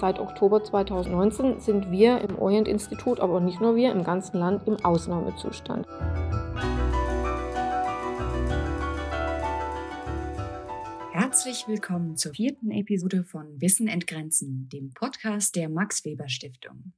Seit 0.00 0.18
Oktober 0.18 0.62
2019 0.62 1.60
sind 1.60 1.90
wir 1.90 2.20
im 2.20 2.36
Orient-Institut, 2.36 3.20
aber 3.20 3.40
nicht 3.40 3.60
nur 3.60 3.76
wir, 3.76 3.92
im 3.92 4.02
ganzen 4.02 4.38
Land 4.38 4.66
im 4.66 4.76
Ausnahmezustand. 4.84 5.86
Herzlich 11.12 11.68
willkommen 11.68 12.16
zur 12.16 12.32
vierten 12.34 12.72
Episode 12.72 13.22
von 13.22 13.60
Wissen 13.60 13.86
entgrenzen, 13.86 14.68
dem 14.68 14.92
Podcast 14.92 15.54
der 15.54 15.68
Max 15.68 16.04
Weber 16.04 16.28
Stiftung. 16.28 16.92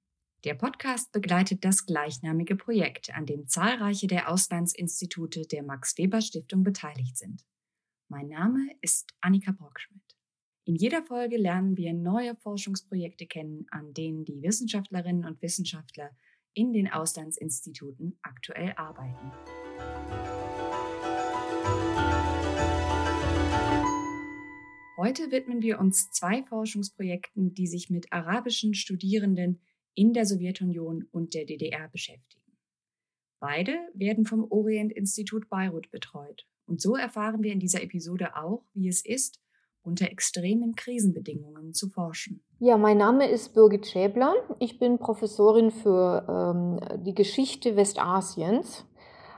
Der 0.45 0.55
Podcast 0.55 1.13
begleitet 1.13 1.65
das 1.65 1.85
gleichnamige 1.85 2.57
Projekt, 2.57 3.15
an 3.15 3.27
dem 3.27 3.47
zahlreiche 3.47 4.07
der 4.07 4.31
Auslandsinstitute 4.31 5.43
der 5.43 5.63
Max 5.63 5.99
Weber 5.99 6.23
Stiftung 6.23 6.63
beteiligt 6.63 7.19
sind. 7.19 7.45
Mein 8.09 8.29
Name 8.29 8.71
ist 8.81 9.13
Annika 9.21 9.53
Brockschmidt. 9.53 10.16
In 10.69 10.75
jeder 10.75 11.05
Folge 11.05 11.37
lernen 11.37 11.77
wir 11.77 11.95
neue 11.95 12.35
Forschungsprojekte 12.35 13.25
kennen, 13.25 13.67
an 13.71 13.95
denen 13.95 14.25
die 14.25 14.43
Wissenschaftlerinnen 14.43 15.25
und 15.25 15.41
Wissenschaftler 15.41 16.11
in 16.55 16.73
den 16.73 16.91
Auslandsinstituten 16.91 18.19
aktuell 18.23 18.73
arbeiten. 18.75 19.31
Heute 24.97 25.31
widmen 25.31 25.63
wir 25.63 25.79
uns 25.79 26.11
zwei 26.11 26.43
Forschungsprojekten, 26.43 27.55
die 27.55 27.69
sich 27.69 27.89
mit 27.89 28.13
arabischen 28.13 28.75
Studierenden 28.75 29.61
in 29.95 30.15
der 30.15 30.27
Sowjetunion 30.27 31.05
und 31.13 31.35
der 31.35 31.45
DDR 31.45 31.89
beschäftigen. 31.91 32.59
Beide 33.39 33.79
werden 33.95 34.27
vom 34.27 34.43
Orient-Institut 34.51 35.49
Beirut 35.49 35.93
betreut. 35.93 36.45
Und 36.67 36.81
so 36.81 36.97
erfahren 36.97 37.45
wir 37.45 37.53
in 37.53 37.61
dieser 37.61 37.85
Episode 37.85 38.35
auch, 38.35 38.65
wie 38.75 38.89
es 38.89 39.05
ist, 39.05 39.41
unter 39.87 40.11
extremen 40.11 40.75
Krisenbedingungen 40.75 41.73
zu 41.73 41.89
forschen. 41.89 42.43
Ja, 42.59 42.77
mein 42.77 42.99
Name 42.99 43.29
ist 43.29 43.55
Birgit 43.55 43.87
Schäbler. 43.87 44.35
Ich 44.59 44.79
bin 44.79 44.99
Professorin 44.99 45.71
für 45.71 46.27
ähm, 46.29 47.03
die 47.05 47.15
Geschichte 47.15 47.77
Westasiens 47.77 48.85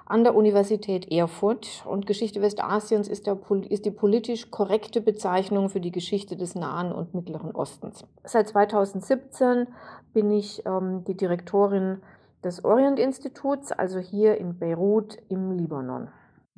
an 0.06 0.24
der 0.24 0.34
Universität 0.34 1.12
Erfurt. 1.12 1.84
Und 1.86 2.06
Geschichte 2.06 2.40
Westasiens 2.40 3.08
ist, 3.08 3.26
der, 3.26 3.38
ist 3.68 3.84
die 3.84 3.90
politisch 3.90 4.50
korrekte 4.50 5.00
Bezeichnung 5.00 5.68
für 5.68 5.80
die 5.80 5.92
Geschichte 5.92 6.36
des 6.36 6.54
Nahen 6.54 6.92
und 6.92 7.14
Mittleren 7.14 7.54
Ostens. 7.54 8.04
Seit 8.24 8.48
2017 8.48 9.68
bin 10.14 10.30
ich 10.30 10.64
ähm, 10.64 11.04
die 11.04 11.16
Direktorin 11.16 12.00
des 12.42 12.64
Orient-Instituts, 12.64 13.72
also 13.72 13.98
hier 13.98 14.38
in 14.38 14.58
Beirut 14.58 15.18
im 15.28 15.52
Libanon. 15.52 16.08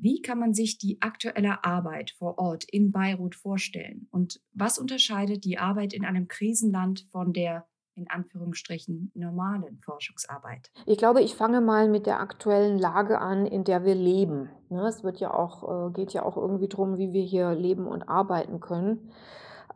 Wie 0.02 0.22
kann 0.22 0.38
man 0.38 0.54
sich 0.54 0.78
die 0.78 1.02
aktuelle 1.02 1.62
Arbeit 1.62 2.12
vor 2.12 2.38
Ort 2.38 2.64
in 2.64 2.90
Beirut 2.90 3.34
vorstellen? 3.34 4.08
Und 4.10 4.40
was 4.54 4.78
unterscheidet 4.78 5.44
die 5.44 5.58
Arbeit 5.58 5.92
in 5.92 6.06
einem 6.06 6.26
Krisenland 6.26 7.06
von 7.12 7.34
der 7.34 7.66
in 7.96 8.08
Anführungsstrichen 8.08 9.12
normalen 9.14 9.78
Forschungsarbeit? 9.80 10.70
Ich 10.86 10.96
glaube, 10.96 11.20
ich 11.20 11.34
fange 11.34 11.60
mal 11.60 11.88
mit 11.88 12.06
der 12.06 12.18
aktuellen 12.20 12.78
Lage 12.78 13.18
an, 13.18 13.44
in 13.44 13.64
der 13.64 13.84
wir 13.84 13.94
leben. 13.94 14.48
Ne, 14.70 14.86
es 14.86 15.04
wird 15.04 15.20
ja 15.20 15.34
auch, 15.34 15.88
äh, 15.88 15.92
geht 15.92 16.14
ja 16.14 16.24
auch 16.24 16.38
irgendwie 16.38 16.68
darum, 16.68 16.96
wie 16.96 17.12
wir 17.12 17.22
hier 17.22 17.54
leben 17.54 17.86
und 17.86 18.08
arbeiten 18.08 18.60
können. 18.60 19.10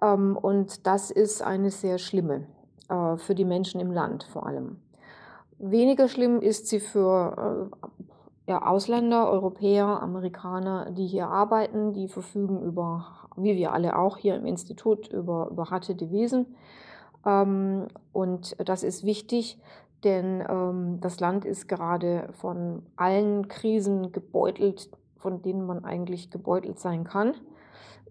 Ähm, 0.00 0.38
und 0.38 0.86
das 0.86 1.10
ist 1.10 1.42
eine 1.42 1.70
sehr 1.70 1.98
schlimme 1.98 2.46
äh, 2.88 3.18
für 3.18 3.34
die 3.34 3.44
Menschen 3.44 3.78
im 3.80 3.92
Land 3.92 4.24
vor 4.24 4.46
allem. 4.46 4.78
Weniger 5.58 6.08
schlimm 6.08 6.40
ist 6.40 6.68
sie 6.68 6.80
für 6.80 7.70
äh, 7.70 7.86
ja, 8.46 8.66
Ausländer, 8.66 9.30
Europäer, 9.30 10.02
Amerikaner, 10.02 10.90
die 10.90 11.06
hier 11.06 11.28
arbeiten, 11.28 11.92
die 11.92 12.08
verfügen 12.08 12.60
über, 12.62 13.06
wie 13.36 13.56
wir 13.56 13.72
alle 13.72 13.98
auch 13.98 14.18
hier 14.18 14.36
im 14.36 14.44
Institut, 14.44 15.08
über, 15.08 15.48
über 15.50 15.70
harte 15.70 15.94
Devisen. 15.94 16.54
Ähm, 17.24 17.86
und 18.12 18.56
das 18.68 18.82
ist 18.82 19.04
wichtig, 19.04 19.58
denn 20.04 20.44
ähm, 20.46 20.98
das 21.00 21.20
Land 21.20 21.46
ist 21.46 21.68
gerade 21.68 22.28
von 22.32 22.82
allen 22.96 23.48
Krisen 23.48 24.12
gebeutelt, 24.12 24.90
von 25.16 25.40
denen 25.40 25.64
man 25.64 25.84
eigentlich 25.84 26.30
gebeutelt 26.30 26.78
sein 26.78 27.04
kann, 27.04 27.32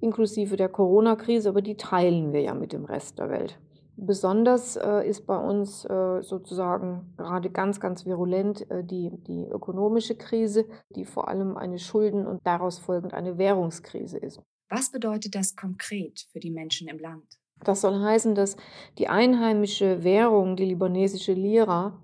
inklusive 0.01 0.57
der 0.57 0.69
Corona-Krise, 0.69 1.49
aber 1.49 1.61
die 1.61 1.77
teilen 1.77 2.33
wir 2.33 2.41
ja 2.41 2.55
mit 2.55 2.73
dem 2.73 2.85
Rest 2.85 3.19
der 3.19 3.29
Welt. 3.29 3.59
Besonders 3.95 4.75
äh, 4.75 5.07
ist 5.07 5.27
bei 5.27 5.37
uns 5.37 5.85
äh, 5.85 6.21
sozusagen 6.23 7.13
gerade 7.15 7.51
ganz, 7.51 7.79
ganz 7.79 8.05
virulent 8.05 8.69
äh, 8.71 8.83
die, 8.83 9.11
die 9.27 9.45
ökonomische 9.45 10.15
Krise, 10.15 10.65
die 10.95 11.05
vor 11.05 11.27
allem 11.27 11.57
eine 11.57 11.77
Schulden- 11.77 12.25
und 12.25 12.39
daraus 12.43 12.79
folgend 12.79 13.13
eine 13.13 13.37
Währungskrise 13.37 14.17
ist. 14.17 14.41
Was 14.69 14.91
bedeutet 14.91 15.35
das 15.35 15.55
konkret 15.55 16.25
für 16.31 16.39
die 16.39 16.49
Menschen 16.49 16.87
im 16.87 16.97
Land? 16.97 17.23
Das 17.63 17.81
soll 17.81 18.01
heißen, 18.01 18.33
dass 18.33 18.57
die 18.97 19.07
einheimische 19.07 20.03
Währung, 20.03 20.55
die 20.55 20.65
libanesische 20.65 21.33
Lira, 21.33 22.01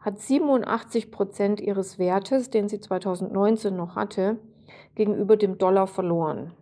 hat 0.00 0.20
87 0.20 1.10
Prozent 1.10 1.60
ihres 1.60 1.98
Wertes, 1.98 2.48
den 2.48 2.68
sie 2.68 2.80
2019 2.80 3.76
noch 3.76 3.96
hatte, 3.96 4.38
gegenüber 4.94 5.36
dem 5.36 5.58
Dollar 5.58 5.86
verloren. 5.86 6.54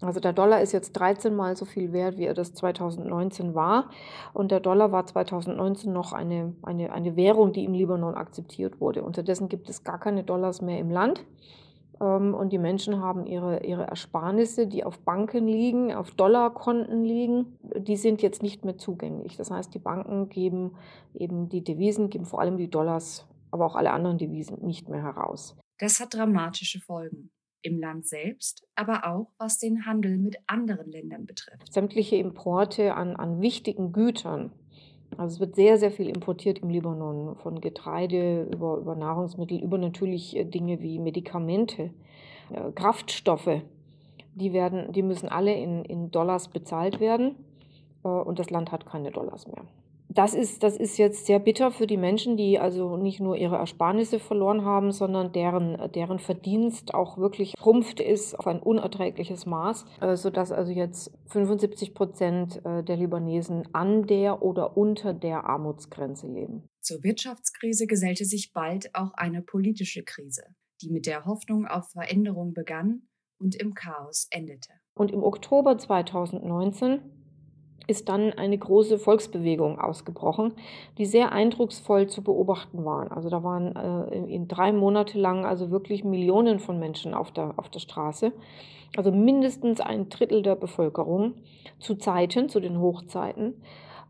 Also 0.00 0.20
der 0.20 0.32
Dollar 0.32 0.60
ist 0.60 0.72
jetzt 0.72 0.92
13 0.92 1.34
mal 1.34 1.56
so 1.56 1.64
viel 1.64 1.92
wert, 1.92 2.18
wie 2.18 2.26
er 2.26 2.34
das 2.34 2.52
2019 2.54 3.54
war. 3.54 3.90
Und 4.32 4.50
der 4.50 4.60
Dollar 4.60 4.92
war 4.92 5.06
2019 5.06 5.92
noch 5.92 6.12
eine, 6.12 6.54
eine, 6.62 6.92
eine 6.92 7.16
Währung, 7.16 7.52
die 7.52 7.64
im 7.64 7.72
Libanon 7.72 8.14
akzeptiert 8.14 8.80
wurde. 8.80 9.02
Unterdessen 9.02 9.48
gibt 9.48 9.68
es 9.68 9.84
gar 9.84 9.98
keine 9.98 10.24
Dollars 10.24 10.60
mehr 10.60 10.78
im 10.78 10.90
Land. 10.90 11.24
Ähm, 12.00 12.34
und 12.34 12.52
die 12.52 12.58
Menschen 12.58 13.00
haben 13.00 13.24
ihre, 13.26 13.64
ihre 13.64 13.86
Ersparnisse, 13.86 14.66
die 14.66 14.84
auf 14.84 14.98
Banken 14.98 15.46
liegen, 15.46 15.94
auf 15.94 16.10
Dollarkonten 16.10 17.04
liegen, 17.04 17.58
die 17.76 17.96
sind 17.96 18.20
jetzt 18.20 18.42
nicht 18.42 18.64
mehr 18.64 18.76
zugänglich. 18.76 19.36
Das 19.36 19.50
heißt, 19.50 19.72
die 19.74 19.78
Banken 19.78 20.28
geben 20.28 20.72
eben 21.14 21.48
die 21.48 21.62
Devisen, 21.62 22.10
geben 22.10 22.26
vor 22.26 22.40
allem 22.40 22.56
die 22.56 22.68
Dollars, 22.68 23.26
aber 23.50 23.66
auch 23.66 23.76
alle 23.76 23.92
anderen 23.92 24.18
Devisen 24.18 24.60
nicht 24.66 24.88
mehr 24.88 25.02
heraus. 25.02 25.56
Das 25.78 26.00
hat 26.00 26.14
dramatische 26.14 26.80
Folgen 26.80 27.30
im 27.64 27.78
Land 27.78 28.06
selbst, 28.06 28.66
aber 28.74 29.06
auch 29.06 29.30
was 29.38 29.58
den 29.58 29.86
Handel 29.86 30.18
mit 30.18 30.36
anderen 30.46 30.90
Ländern 30.90 31.26
betrifft. 31.26 31.72
Sämtliche 31.72 32.16
Importe 32.16 32.94
an, 32.94 33.16
an 33.16 33.40
wichtigen 33.40 33.92
Gütern. 33.92 34.52
Also 35.16 35.34
es 35.34 35.40
wird 35.40 35.54
sehr, 35.54 35.78
sehr 35.78 35.90
viel 35.90 36.08
importiert 36.08 36.58
im 36.58 36.70
Libanon, 36.70 37.36
von 37.36 37.60
Getreide 37.60 38.48
über, 38.52 38.78
über 38.78 38.96
Nahrungsmittel, 38.96 39.62
über 39.62 39.78
natürlich 39.78 40.36
äh, 40.36 40.44
Dinge 40.44 40.80
wie 40.80 40.98
Medikamente, 40.98 41.90
äh, 42.50 42.72
Kraftstoffe. 42.74 43.62
Die, 44.34 44.52
werden, 44.52 44.92
die 44.92 45.02
müssen 45.02 45.28
alle 45.28 45.54
in, 45.54 45.84
in 45.84 46.10
Dollars 46.10 46.48
bezahlt 46.48 47.00
werden 47.00 47.36
äh, 48.04 48.08
und 48.08 48.38
das 48.38 48.50
Land 48.50 48.72
hat 48.72 48.86
keine 48.86 49.10
Dollars 49.10 49.46
mehr 49.46 49.64
das 50.14 50.34
ist, 50.34 50.62
das 50.62 50.76
ist 50.76 50.96
jetzt 50.96 51.26
sehr 51.26 51.38
bitter 51.38 51.70
für 51.70 51.86
die 51.86 51.96
Menschen, 51.96 52.36
die 52.36 52.58
also 52.58 52.96
nicht 52.96 53.20
nur 53.20 53.36
ihre 53.36 53.56
Ersparnisse 53.56 54.18
verloren 54.18 54.64
haben, 54.64 54.92
sondern 54.92 55.32
deren, 55.32 55.90
deren 55.92 56.18
Verdienst 56.18 56.94
auch 56.94 57.18
wirklich 57.18 57.54
schrumpft 57.58 58.00
ist 58.00 58.38
auf 58.38 58.46
ein 58.46 58.60
unerträgliches 58.60 59.46
Maß, 59.46 59.84
äh, 60.00 60.16
sodass 60.16 60.52
also 60.52 60.72
jetzt 60.72 61.10
75 61.26 61.94
Prozent 61.94 62.64
äh, 62.64 62.84
der 62.84 62.96
Libanesen 62.96 63.68
an 63.72 64.06
der 64.06 64.42
oder 64.42 64.76
unter 64.76 65.12
der 65.12 65.44
Armutsgrenze 65.44 66.28
leben. 66.28 66.68
Zur 66.80 67.02
Wirtschaftskrise 67.02 67.86
gesellte 67.86 68.24
sich 68.24 68.52
bald 68.52 68.94
auch 68.94 69.12
eine 69.14 69.42
politische 69.42 70.04
Krise, 70.04 70.44
die 70.80 70.90
mit 70.90 71.06
der 71.06 71.24
Hoffnung 71.24 71.66
auf 71.66 71.90
Veränderung 71.90 72.52
begann 72.52 73.08
und 73.40 73.56
im 73.56 73.74
Chaos 73.74 74.28
endete. 74.30 74.70
Und 74.94 75.10
im 75.10 75.24
Oktober 75.24 75.76
2019 75.76 77.23
ist 77.86 78.08
dann 78.08 78.32
eine 78.32 78.56
große 78.56 78.98
Volksbewegung 78.98 79.78
ausgebrochen, 79.78 80.52
die 80.98 81.04
sehr 81.04 81.32
eindrucksvoll 81.32 82.06
zu 82.08 82.22
beobachten 82.22 82.84
waren. 82.84 83.08
Also 83.08 83.28
da 83.28 83.42
waren 83.42 83.76
äh, 83.76 84.34
in 84.34 84.48
drei 84.48 84.72
Monate 84.72 85.18
lang 85.18 85.44
also 85.44 85.70
wirklich 85.70 86.04
Millionen 86.04 86.60
von 86.60 86.78
Menschen 86.78 87.14
auf 87.14 87.30
der, 87.30 87.54
auf 87.56 87.68
der 87.68 87.80
Straße. 87.80 88.32
Also 88.96 89.10
mindestens 89.10 89.80
ein 89.80 90.08
Drittel 90.08 90.42
der 90.42 90.54
Bevölkerung 90.54 91.34
zu 91.78 91.96
Zeiten, 91.96 92.48
zu 92.48 92.60
den 92.60 92.80
Hochzeiten. 92.80 93.54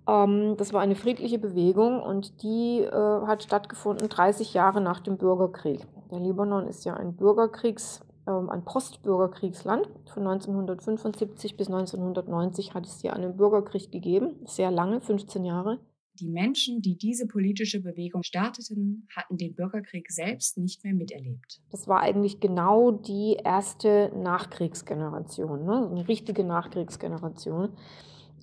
Ähm, 0.06 0.56
das 0.56 0.72
war 0.72 0.80
eine 0.80 0.94
friedliche 0.94 1.38
Bewegung 1.38 2.00
und 2.00 2.42
die 2.42 2.80
äh, 2.80 2.92
hat 2.92 3.42
stattgefunden 3.42 4.08
30 4.08 4.54
Jahre 4.54 4.80
nach 4.80 5.00
dem 5.00 5.16
Bürgerkrieg. 5.16 5.86
Der 6.10 6.20
Libanon 6.20 6.66
ist 6.66 6.84
ja 6.84 6.94
ein 6.94 7.16
Bürgerkriegs 7.16 8.03
ähm, 8.26 8.50
ein 8.50 8.64
Postbürgerkriegsland. 8.64 9.86
Von 10.06 10.26
1975 10.26 11.56
bis 11.56 11.68
1990 11.68 12.74
hat 12.74 12.86
es 12.86 13.00
hier 13.00 13.14
einen 13.14 13.36
Bürgerkrieg 13.36 13.90
gegeben, 13.90 14.36
sehr 14.46 14.70
lange, 14.70 15.00
15 15.00 15.44
Jahre. 15.44 15.80
Die 16.20 16.28
Menschen, 16.28 16.80
die 16.80 16.96
diese 16.96 17.26
politische 17.26 17.82
Bewegung 17.82 18.22
starteten, 18.22 19.08
hatten 19.16 19.36
den 19.36 19.54
Bürgerkrieg 19.54 20.12
selbst 20.12 20.58
nicht 20.58 20.84
mehr 20.84 20.94
miterlebt. 20.94 21.60
Das 21.70 21.88
war 21.88 22.00
eigentlich 22.00 22.38
genau 22.38 22.92
die 22.92 23.36
erste 23.42 24.12
Nachkriegsgeneration, 24.14 25.64
ne? 25.64 25.88
eine 25.90 26.06
richtige 26.06 26.44
Nachkriegsgeneration, 26.44 27.70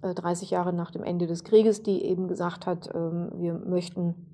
30 0.01 0.51
äh, 0.51 0.55
Jahre 0.55 0.73
nach 0.73 0.91
dem 0.91 1.03
Ende 1.03 1.27
des 1.27 1.45
Krieges, 1.45 1.81
die 1.81 2.03
eben 2.03 2.27
gesagt 2.27 2.65
hat, 2.65 2.89
ähm, 2.93 3.31
wir 3.35 3.53
möchten 3.53 4.30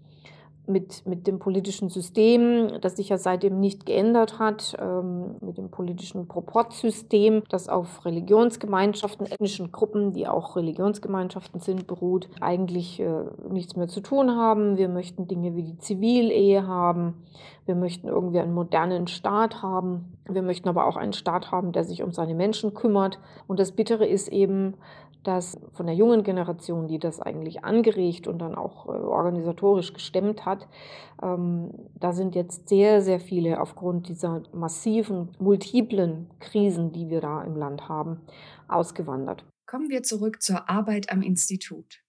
mit, 0.68 1.06
mit 1.06 1.28
dem 1.28 1.40
politischen 1.40 1.90
System, 1.90 2.80
das 2.81 2.98
sich 2.98 3.10
ja 3.10 3.18
seitdem 3.18 3.60
nicht 3.60 3.86
geändert 3.86 4.40
hat, 4.40 4.75
ähm, 4.80 5.36
mit 5.42 5.58
dem 5.58 5.72
politischen 5.72 6.28
Proportsystem, 6.28 7.44
das 7.50 7.69
auf 7.69 8.06
Religionsgemeinschaften, 8.06 9.25
ethnischen 9.25 9.72
Gruppen, 9.72 10.14
die 10.14 10.28
auch 10.28 10.56
Religionsgemeinschaften 10.56 11.60
sind, 11.60 11.88
beruht, 11.88 12.30
eigentlich 12.42 13.00
äh, 13.00 13.24
nichts 13.50 13.75
mehr 13.75 13.88
zu 13.88 14.02
tun 14.02 14.36
haben. 14.36 14.78
Wir 14.78 14.90
möchten 14.90 15.28
Dinge 15.28 15.56
wie 15.56 15.64
die 15.64 15.78
Zivilehe 15.78 16.68
haben. 16.68 17.25
Wir 17.66 17.75
möchten 17.75 18.08
irgendwie 18.08 18.40
einen 18.40 18.54
modernen 18.54 19.08
Staat 19.08 19.62
haben. 19.62 20.18
Wir 20.28 20.42
möchten 20.42 20.69
aber 20.69 20.86
auch 20.88 20.98
einen 20.98 21.14
Staat 21.14 21.52
haben, 21.52 21.72
der 21.72 21.84
sich 21.84 22.04
um 22.04 22.12
seine 22.12 22.34
Menschen 22.34 22.74
kümmert. 22.74 23.19
Und 23.48 23.60
das 23.60 23.72
Bittere 23.72 24.06
ist 24.06 24.30
eben, 24.30 24.75
dass 25.28 25.60
von 25.74 25.86
der 25.88 25.96
jungen 25.96 26.24
Generation, 26.24 26.88
die 26.88 27.00
das 27.00 27.19
eigentlich 27.19 27.66
angeregt 27.66 28.30
und 28.30 28.40
dann 28.40 28.56
auch 28.56 28.86
äh, 28.86 28.92
organisatorisch 28.92 29.92
gestemmt 29.92 30.46
hat, 30.46 30.56
ähm, 31.21 31.71
da 31.95 32.13
sind 32.13 32.36
jetzt 32.36 32.69
sehr, 32.69 33.01
sehr 33.01 33.19
viele 33.19 33.62
aufgrund 33.62 34.07
dieser 34.07 34.44
massiven, 34.54 35.30
multiplen 35.39 36.30
Krisen, 36.39 36.92
die 36.92 37.09
wir 37.09 37.21
da 37.21 37.44
im 37.44 37.56
Land 37.56 37.89
haben, 37.89 38.21
ausgewandert. 38.68 39.45
Kommen 39.65 39.89
wir 39.89 40.04
zurück 40.04 40.42
zur 40.42 40.69
Arbeit 40.69 41.12
am 41.12 41.21
Institut. 41.21 42.01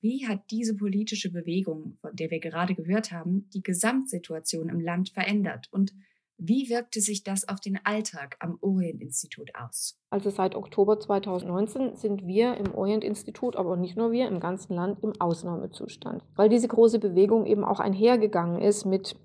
Wie 0.00 0.26
hat 0.28 0.50
diese 0.50 0.76
politische 0.76 1.30
Bewegung, 1.30 1.96
von 2.00 2.14
der 2.14 2.30
wir 2.30 2.38
gerade 2.40 2.74
gehört 2.74 3.10
haben, 3.10 3.48
die 3.52 3.62
Gesamtsituation 3.62 4.68
im 4.68 4.80
Land 4.80 5.10
verändert 5.10 5.68
und 5.72 5.92
wie 6.38 6.68
wirkte 6.68 7.00
sich 7.00 7.24
das 7.24 7.48
auf 7.48 7.60
den 7.60 7.78
Alltag 7.84 8.36
am 8.38 8.58
Orient-Institut 8.60 9.50
aus? 9.54 9.98
Also 10.10 10.30
seit 10.30 10.54
Oktober 10.54 10.98
2019 10.98 11.96
sind 11.96 12.26
wir 12.26 12.56
im 12.56 12.74
Orient-Institut, 12.74 13.56
aber 13.56 13.76
nicht 13.76 13.96
nur 13.96 14.12
wir, 14.12 14.28
im 14.28 14.40
ganzen 14.40 14.74
Land 14.74 15.02
im 15.02 15.12
Ausnahmezustand, 15.20 16.22
weil 16.36 16.48
diese 16.48 16.68
große 16.68 17.00
Bewegung 17.00 17.44
eben 17.44 17.64
auch 17.64 17.80
einhergegangen 17.80 18.62
ist 18.62 18.84
mit 18.84 19.16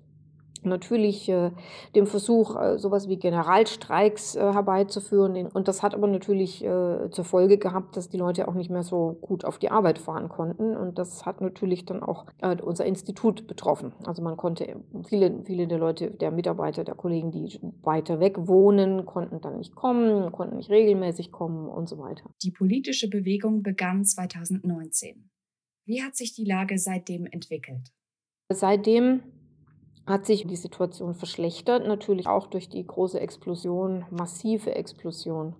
natürlich 0.64 1.28
äh, 1.28 1.50
dem 1.94 2.06
Versuch, 2.06 2.56
äh, 2.56 2.78
sowas 2.78 3.08
wie 3.08 3.16
Generalstreiks 3.16 4.36
äh, 4.36 4.40
herbeizuführen. 4.40 5.46
Und 5.46 5.68
das 5.68 5.82
hat 5.82 5.94
aber 5.94 6.06
natürlich 6.06 6.64
äh, 6.64 7.10
zur 7.10 7.24
Folge 7.24 7.58
gehabt, 7.58 7.96
dass 7.96 8.08
die 8.08 8.16
Leute 8.16 8.48
auch 8.48 8.54
nicht 8.54 8.70
mehr 8.70 8.82
so 8.82 9.16
gut 9.20 9.44
auf 9.44 9.58
die 9.58 9.70
Arbeit 9.70 9.98
fahren 9.98 10.28
konnten. 10.28 10.76
Und 10.76 10.98
das 10.98 11.26
hat 11.26 11.40
natürlich 11.40 11.84
dann 11.84 12.02
auch 12.02 12.26
äh, 12.42 12.56
unser 12.60 12.84
Institut 12.86 13.46
betroffen. 13.46 13.92
Also 14.04 14.22
man 14.22 14.36
konnte, 14.36 14.80
viele, 15.08 15.42
viele 15.44 15.66
der 15.66 15.78
Leute, 15.78 16.10
der 16.10 16.30
Mitarbeiter, 16.30 16.84
der 16.84 16.94
Kollegen, 16.94 17.30
die 17.30 17.58
weiter 17.82 18.20
weg 18.20 18.36
wohnen, 18.46 19.06
konnten 19.06 19.40
dann 19.40 19.58
nicht 19.58 19.74
kommen, 19.74 20.32
konnten 20.32 20.56
nicht 20.56 20.70
regelmäßig 20.70 21.32
kommen 21.32 21.68
und 21.68 21.88
so 21.88 21.98
weiter. 21.98 22.24
Die 22.42 22.50
politische 22.50 23.08
Bewegung 23.08 23.62
begann 23.62 24.04
2019. 24.04 25.30
Wie 25.86 26.02
hat 26.02 26.16
sich 26.16 26.34
die 26.34 26.44
Lage 26.44 26.78
seitdem 26.78 27.26
entwickelt? 27.26 27.92
Seitdem 28.50 29.22
hat 30.06 30.26
sich 30.26 30.46
die 30.46 30.56
Situation 30.56 31.14
verschlechtert, 31.14 31.86
natürlich 31.86 32.26
auch 32.26 32.46
durch 32.46 32.68
die 32.68 32.86
große 32.86 33.20
Explosion, 33.20 34.04
massive 34.10 34.74
Explosion 34.74 35.54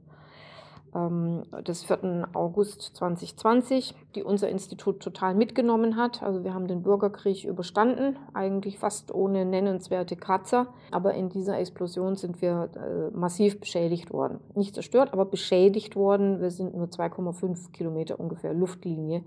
ähm, 0.94 1.42
des 1.66 1.84
4. 1.84 2.28
August 2.34 2.82
2020, 2.96 3.94
die 4.14 4.22
unser 4.22 4.48
Institut 4.48 5.00
total 5.00 5.34
mitgenommen 5.34 5.96
hat. 5.96 6.22
Also 6.22 6.44
wir 6.44 6.54
haben 6.54 6.68
den 6.68 6.82
Bürgerkrieg 6.82 7.44
überstanden, 7.44 8.18
eigentlich 8.32 8.78
fast 8.78 9.14
ohne 9.14 9.44
nennenswerte 9.44 10.16
Kratzer, 10.16 10.68
aber 10.90 11.14
in 11.14 11.30
dieser 11.30 11.58
Explosion 11.58 12.16
sind 12.16 12.42
wir 12.42 12.70
äh, 12.76 13.16
massiv 13.16 13.60
beschädigt 13.60 14.12
worden. 14.12 14.40
Nicht 14.54 14.74
zerstört, 14.74 15.12
aber 15.12 15.24
beschädigt 15.24 15.96
worden. 15.96 16.40
Wir 16.40 16.50
sind 16.50 16.74
nur 16.74 16.86
2,5 16.86 17.72
Kilometer 17.72 18.20
ungefähr 18.20 18.54
Luftlinie 18.54 19.24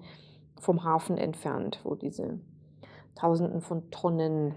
vom 0.59 0.83
Hafen 0.83 1.17
entfernt, 1.17 1.79
wo 1.83 1.95
diese 1.95 2.39
Tausenden 3.15 3.61
von 3.61 3.89
Tonnen 3.89 4.53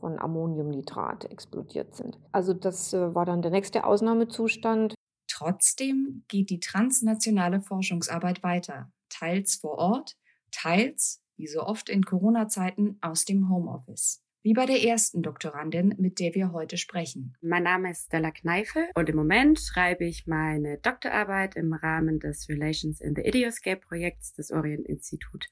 von 0.00 0.18
Ammoniumnitrat 0.18 1.30
explodiert 1.30 1.94
sind. 1.94 2.18
Also 2.32 2.54
das 2.54 2.92
äh, 2.92 3.14
war 3.14 3.24
dann 3.24 3.42
der 3.42 3.50
nächste 3.50 3.84
Ausnahmezustand. 3.84 4.94
Trotzdem 5.28 6.24
geht 6.28 6.50
die 6.50 6.60
transnationale 6.60 7.60
Forschungsarbeit 7.60 8.42
weiter, 8.42 8.90
teils 9.08 9.56
vor 9.56 9.78
Ort, 9.78 10.16
teils, 10.50 11.20
wie 11.36 11.46
so 11.46 11.62
oft 11.62 11.88
in 11.88 12.02
Corona-Zeiten, 12.02 12.98
aus 13.00 13.24
dem 13.24 13.48
Homeoffice. 13.48 14.22
Wie 14.42 14.54
bei 14.54 14.64
der 14.64 14.82
ersten 14.82 15.22
Doktorandin, 15.22 15.94
mit 15.98 16.18
der 16.18 16.34
wir 16.34 16.52
heute 16.52 16.78
sprechen. 16.78 17.36
Mein 17.42 17.62
Name 17.62 17.90
ist 17.90 18.06
Stella 18.06 18.30
Kneifel 18.30 18.88
und 18.94 19.08
im 19.10 19.16
Moment 19.16 19.60
schreibe 19.60 20.06
ich 20.06 20.26
meine 20.26 20.78
Doktorarbeit 20.78 21.56
im 21.56 21.74
Rahmen 21.74 22.20
des 22.20 22.48
Relations 22.48 23.02
in 23.02 23.14
the 23.14 23.20
Idioscape 23.20 23.80
Projekts 23.86 24.32
des 24.32 24.50
Orient 24.50 24.86
Institut 24.86 25.46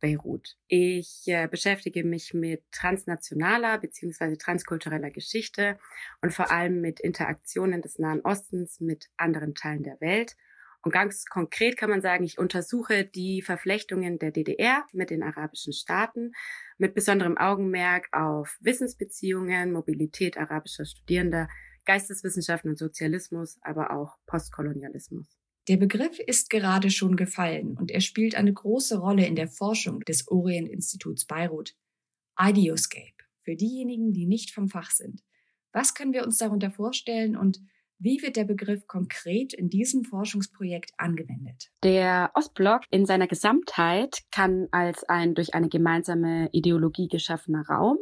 Beirut. 0.00 0.56
Ich 0.66 1.22
äh, 1.26 1.48
beschäftige 1.48 2.04
mich 2.04 2.34
mit 2.34 2.62
transnationaler 2.72 3.78
bzw. 3.78 4.36
transkultureller 4.36 5.10
Geschichte 5.10 5.78
und 6.22 6.32
vor 6.32 6.50
allem 6.50 6.80
mit 6.80 7.00
Interaktionen 7.00 7.82
des 7.82 7.98
Nahen 7.98 8.20
Ostens 8.22 8.80
mit 8.80 9.08
anderen 9.16 9.54
Teilen 9.54 9.82
der 9.82 10.00
Welt. 10.00 10.36
Und 10.82 10.92
ganz 10.92 11.24
konkret 11.24 11.76
kann 11.76 11.90
man 11.90 12.02
sagen, 12.02 12.24
ich 12.24 12.38
untersuche 12.38 13.04
die 13.04 13.42
Verflechtungen 13.42 14.18
der 14.18 14.30
DDR 14.30 14.86
mit 14.92 15.10
den 15.10 15.22
arabischen 15.22 15.72
Staaten 15.72 16.32
mit 16.78 16.94
besonderem 16.94 17.36
Augenmerk 17.36 18.08
auf 18.12 18.56
Wissensbeziehungen, 18.60 19.72
Mobilität 19.72 20.38
arabischer 20.38 20.84
Studierender, 20.84 21.48
Geisteswissenschaften 21.84 22.70
und 22.70 22.78
Sozialismus, 22.78 23.58
aber 23.62 23.92
auch 23.92 24.18
Postkolonialismus. 24.26 25.37
Der 25.68 25.76
Begriff 25.76 26.18
ist 26.18 26.48
gerade 26.48 26.88
schon 26.88 27.14
gefallen 27.14 27.76
und 27.76 27.90
er 27.90 28.00
spielt 28.00 28.34
eine 28.34 28.52
große 28.52 28.98
Rolle 28.98 29.26
in 29.26 29.36
der 29.36 29.48
Forschung 29.48 30.00
des 30.00 30.26
Orient-Instituts 30.26 31.26
Beirut. 31.26 31.74
Ideoscape, 32.40 33.12
für 33.42 33.54
diejenigen, 33.54 34.14
die 34.14 34.24
nicht 34.24 34.50
vom 34.50 34.70
Fach 34.70 34.90
sind. 34.90 35.22
Was 35.72 35.94
können 35.94 36.14
wir 36.14 36.24
uns 36.24 36.38
darunter 36.38 36.70
vorstellen 36.70 37.36
und 37.36 37.60
wie 37.98 38.22
wird 38.22 38.36
der 38.36 38.44
Begriff 38.44 38.86
konkret 38.86 39.52
in 39.52 39.68
diesem 39.68 40.04
Forschungsprojekt 40.04 40.92
angewendet? 40.96 41.70
Der 41.82 42.30
Ostblock 42.32 42.84
in 42.90 43.04
seiner 43.04 43.26
Gesamtheit 43.26 44.22
kann 44.30 44.68
als 44.70 45.04
ein 45.04 45.34
durch 45.34 45.52
eine 45.52 45.68
gemeinsame 45.68 46.48
Ideologie 46.52 47.08
geschaffener 47.08 47.66
Raum, 47.68 47.98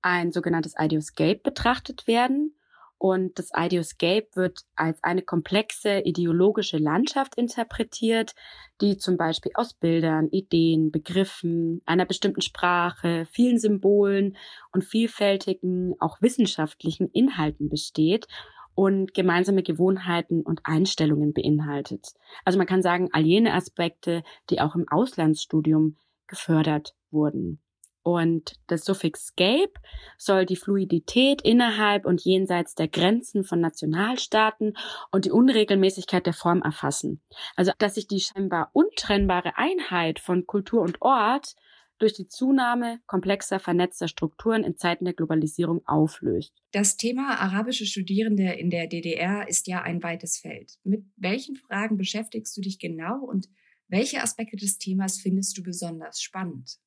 ein 0.00 0.32
sogenanntes 0.32 0.74
Ideoscape 0.78 1.40
betrachtet 1.42 2.06
werden 2.06 2.55
und 2.98 3.38
das 3.38 3.50
Ideoscape 3.54 4.28
wird 4.34 4.60
als 4.74 5.02
eine 5.02 5.22
komplexe 5.22 6.00
ideologische 6.00 6.78
Landschaft 6.78 7.34
interpretiert, 7.36 8.34
die 8.80 8.96
zum 8.96 9.16
Beispiel 9.16 9.52
aus 9.54 9.74
Bildern, 9.74 10.28
Ideen, 10.28 10.90
Begriffen, 10.90 11.82
einer 11.84 12.06
bestimmten 12.06 12.40
Sprache, 12.40 13.26
vielen 13.30 13.58
Symbolen 13.58 14.36
und 14.72 14.84
vielfältigen, 14.84 15.94
auch 16.00 16.22
wissenschaftlichen 16.22 17.08
Inhalten 17.08 17.68
besteht 17.68 18.26
und 18.74 19.14
gemeinsame 19.14 19.62
Gewohnheiten 19.62 20.42
und 20.42 20.60
Einstellungen 20.64 21.32
beinhaltet. 21.32 22.14
Also 22.44 22.58
man 22.58 22.66
kann 22.66 22.82
sagen, 22.82 23.08
all 23.12 23.22
jene 23.22 23.54
Aspekte, 23.54 24.22
die 24.50 24.60
auch 24.60 24.74
im 24.74 24.86
Auslandsstudium 24.88 25.96
gefördert 26.26 26.94
wurden. 27.10 27.60
Und 28.06 28.60
das 28.68 28.84
Suffix 28.84 29.26
scape 29.26 29.72
soll 30.16 30.46
die 30.46 30.54
Fluidität 30.54 31.42
innerhalb 31.42 32.06
und 32.06 32.20
jenseits 32.20 32.76
der 32.76 32.86
Grenzen 32.86 33.42
von 33.42 33.58
Nationalstaaten 33.58 34.74
und 35.10 35.24
die 35.24 35.32
Unregelmäßigkeit 35.32 36.24
der 36.24 36.32
Form 36.32 36.62
erfassen. 36.62 37.20
Also, 37.56 37.72
dass 37.78 37.96
sich 37.96 38.06
die 38.06 38.20
scheinbar 38.20 38.70
untrennbare 38.74 39.58
Einheit 39.58 40.20
von 40.20 40.46
Kultur 40.46 40.82
und 40.82 41.02
Ort 41.02 41.56
durch 41.98 42.12
die 42.12 42.28
Zunahme 42.28 43.00
komplexer 43.06 43.58
vernetzter 43.58 44.06
Strukturen 44.06 44.62
in 44.62 44.76
Zeiten 44.76 45.04
der 45.04 45.14
Globalisierung 45.14 45.84
auflöst. 45.84 46.54
Das 46.70 46.96
Thema 46.96 47.40
arabische 47.40 47.86
Studierende 47.86 48.52
in 48.52 48.70
der 48.70 48.86
DDR 48.86 49.48
ist 49.48 49.66
ja 49.66 49.82
ein 49.82 50.00
weites 50.04 50.38
Feld. 50.38 50.74
Mit 50.84 51.04
welchen 51.16 51.56
Fragen 51.56 51.96
beschäftigst 51.96 52.56
du 52.56 52.60
dich 52.60 52.78
genau 52.78 53.24
und 53.24 53.48
welche 53.88 54.22
Aspekte 54.22 54.56
des 54.56 54.78
Themas 54.78 55.18
findest 55.18 55.58
du 55.58 55.64
besonders 55.64 56.20
spannend? 56.20 56.78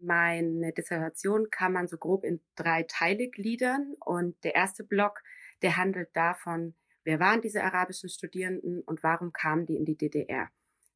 Meine 0.00 0.72
Dissertation 0.72 1.50
kann 1.50 1.72
man 1.72 1.88
so 1.88 1.98
grob 1.98 2.24
in 2.24 2.40
drei 2.54 2.84
Teile 2.84 3.28
gliedern 3.28 3.94
und 4.04 4.42
der 4.44 4.54
erste 4.54 4.84
Block, 4.84 5.22
der 5.62 5.76
handelt 5.76 6.10
davon, 6.14 6.74
wer 7.04 7.18
waren 7.18 7.40
diese 7.40 7.64
arabischen 7.64 8.08
Studierenden 8.08 8.82
und 8.82 9.02
warum 9.02 9.32
kamen 9.32 9.66
die 9.66 9.76
in 9.76 9.84
die 9.84 9.96
DDR. 9.96 10.50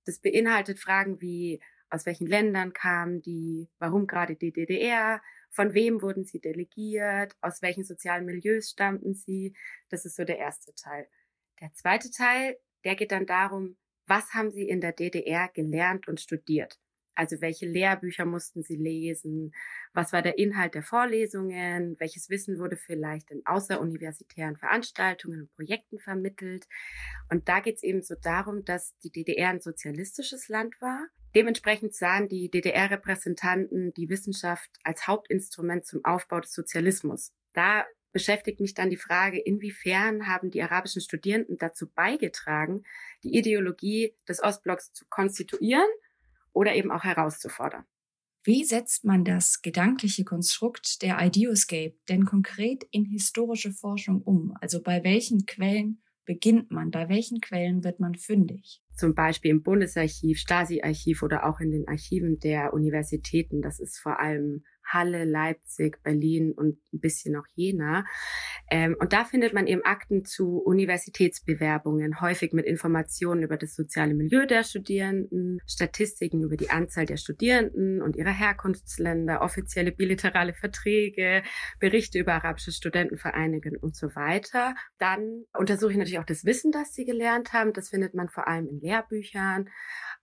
Das 0.04 0.20
beinhaltet 0.20 0.78
Fragen 0.78 1.20
wie, 1.20 1.60
aus 1.90 2.06
welchen 2.06 2.26
Ländern 2.26 2.72
kamen 2.72 3.22
die, 3.22 3.68
warum 3.78 4.06
gerade 4.06 4.36
die 4.36 4.52
DDR, 4.52 5.20
von 5.50 5.74
wem 5.74 6.00
wurden 6.00 6.24
sie 6.24 6.40
delegiert, 6.40 7.36
aus 7.40 7.60
welchen 7.60 7.84
sozialen 7.84 8.24
Milieus 8.24 8.70
stammten 8.70 9.14
sie. 9.14 9.54
Das 9.90 10.04
ist 10.04 10.16
so 10.16 10.24
der 10.24 10.38
erste 10.38 10.74
Teil. 10.74 11.08
Der 11.60 11.72
zweite 11.74 12.10
Teil, 12.10 12.56
der 12.84 12.96
geht 12.96 13.12
dann 13.12 13.26
darum, 13.26 13.76
was 14.06 14.32
haben 14.32 14.50
sie 14.50 14.68
in 14.68 14.80
der 14.80 14.92
DDR 14.92 15.48
gelernt 15.48 16.08
und 16.08 16.20
studiert. 16.20 16.80
Also 17.14 17.40
welche 17.40 17.66
Lehrbücher 17.66 18.24
mussten 18.24 18.62
sie 18.62 18.76
lesen? 18.76 19.52
Was 19.92 20.12
war 20.12 20.22
der 20.22 20.38
Inhalt 20.38 20.74
der 20.74 20.82
Vorlesungen? 20.82 21.96
Welches 21.98 22.30
Wissen 22.30 22.58
wurde 22.58 22.76
vielleicht 22.76 23.30
in 23.30 23.42
außeruniversitären 23.44 24.56
Veranstaltungen 24.56 25.42
und 25.42 25.52
Projekten 25.52 25.98
vermittelt? 25.98 26.66
Und 27.30 27.48
da 27.48 27.60
geht 27.60 27.76
es 27.76 27.82
eben 27.82 28.02
so 28.02 28.14
darum, 28.20 28.64
dass 28.64 28.96
die 28.98 29.10
DDR 29.10 29.50
ein 29.50 29.60
sozialistisches 29.60 30.48
Land 30.48 30.80
war, 30.80 31.08
Dementsprechend 31.34 31.94
sahen 31.94 32.28
die 32.28 32.50
DDR-Repräsentanten 32.50 33.94
die 33.94 34.10
Wissenschaft 34.10 34.70
als 34.84 35.06
Hauptinstrument 35.06 35.86
zum 35.86 36.04
Aufbau 36.04 36.40
des 36.40 36.52
Sozialismus. 36.52 37.32
Da 37.54 37.86
beschäftigt 38.12 38.60
mich 38.60 38.74
dann 38.74 38.90
die 38.90 38.98
Frage, 38.98 39.40
inwiefern 39.40 40.26
haben 40.28 40.50
die 40.50 40.62
arabischen 40.62 41.00
Studierenden 41.00 41.56
dazu 41.56 41.88
beigetragen, 41.88 42.82
die 43.24 43.34
Ideologie 43.34 44.14
des 44.28 44.42
Ostblocks 44.42 44.92
zu 44.92 45.06
konstituieren 45.08 45.88
oder 46.52 46.74
eben 46.74 46.90
auch 46.90 47.04
herauszufordern. 47.04 47.84
Wie 48.44 48.64
setzt 48.64 49.04
man 49.04 49.24
das 49.24 49.62
gedankliche 49.62 50.24
Konstrukt 50.24 51.02
der 51.02 51.20
Ideoscape 51.20 51.94
denn 52.08 52.24
konkret 52.24 52.84
in 52.90 53.04
historische 53.04 53.72
Forschung 53.72 54.20
um? 54.22 54.52
Also 54.60 54.82
bei 54.82 55.04
welchen 55.04 55.46
Quellen 55.46 56.02
beginnt 56.24 56.72
man? 56.72 56.90
Bei 56.90 57.08
welchen 57.08 57.40
Quellen 57.40 57.84
wird 57.84 58.00
man 58.00 58.16
fündig? 58.16 58.82
Zum 58.96 59.14
Beispiel 59.14 59.52
im 59.52 59.62
Bundesarchiv, 59.62 60.38
Stasi-Archiv 60.38 61.22
oder 61.22 61.48
auch 61.48 61.60
in 61.60 61.70
den 61.70 61.86
Archiven 61.86 62.40
der 62.40 62.72
Universitäten. 62.72 63.62
Das 63.62 63.78
ist 63.78 63.98
vor 63.98 64.18
allem 64.18 64.64
Halle, 64.84 65.24
Leipzig, 65.24 66.02
Berlin 66.02 66.52
und 66.52 66.78
ein 66.92 67.00
bisschen 67.00 67.36
auch 67.36 67.46
Jena. 67.54 68.04
Ähm, 68.70 68.96
und 68.98 69.12
da 69.12 69.24
findet 69.24 69.52
man 69.52 69.66
eben 69.66 69.82
Akten 69.84 70.24
zu 70.24 70.58
Universitätsbewerbungen, 70.58 72.20
häufig 72.20 72.52
mit 72.52 72.66
Informationen 72.66 73.42
über 73.42 73.56
das 73.56 73.74
soziale 73.74 74.14
Milieu 74.14 74.46
der 74.46 74.64
Studierenden, 74.64 75.60
Statistiken 75.66 76.42
über 76.42 76.56
die 76.56 76.70
Anzahl 76.70 77.06
der 77.06 77.16
Studierenden 77.16 78.02
und 78.02 78.16
ihre 78.16 78.32
Herkunftsländer, 78.32 79.42
offizielle 79.42 79.92
bilaterale 79.92 80.54
Verträge, 80.54 81.42
Berichte 81.80 82.18
über 82.18 82.34
arabische 82.34 82.72
Studentenvereinigungen 82.72 83.78
und 83.78 83.96
so 83.96 84.14
weiter. 84.14 84.74
Dann 84.98 85.44
untersuche 85.56 85.92
ich 85.92 85.98
natürlich 85.98 86.18
auch 86.18 86.24
das 86.24 86.44
Wissen, 86.44 86.72
das 86.72 86.94
sie 86.94 87.04
gelernt 87.04 87.52
haben. 87.52 87.72
Das 87.72 87.90
findet 87.90 88.14
man 88.14 88.28
vor 88.28 88.48
allem 88.48 88.68
in 88.68 88.80
Lehrbüchern 88.80 89.68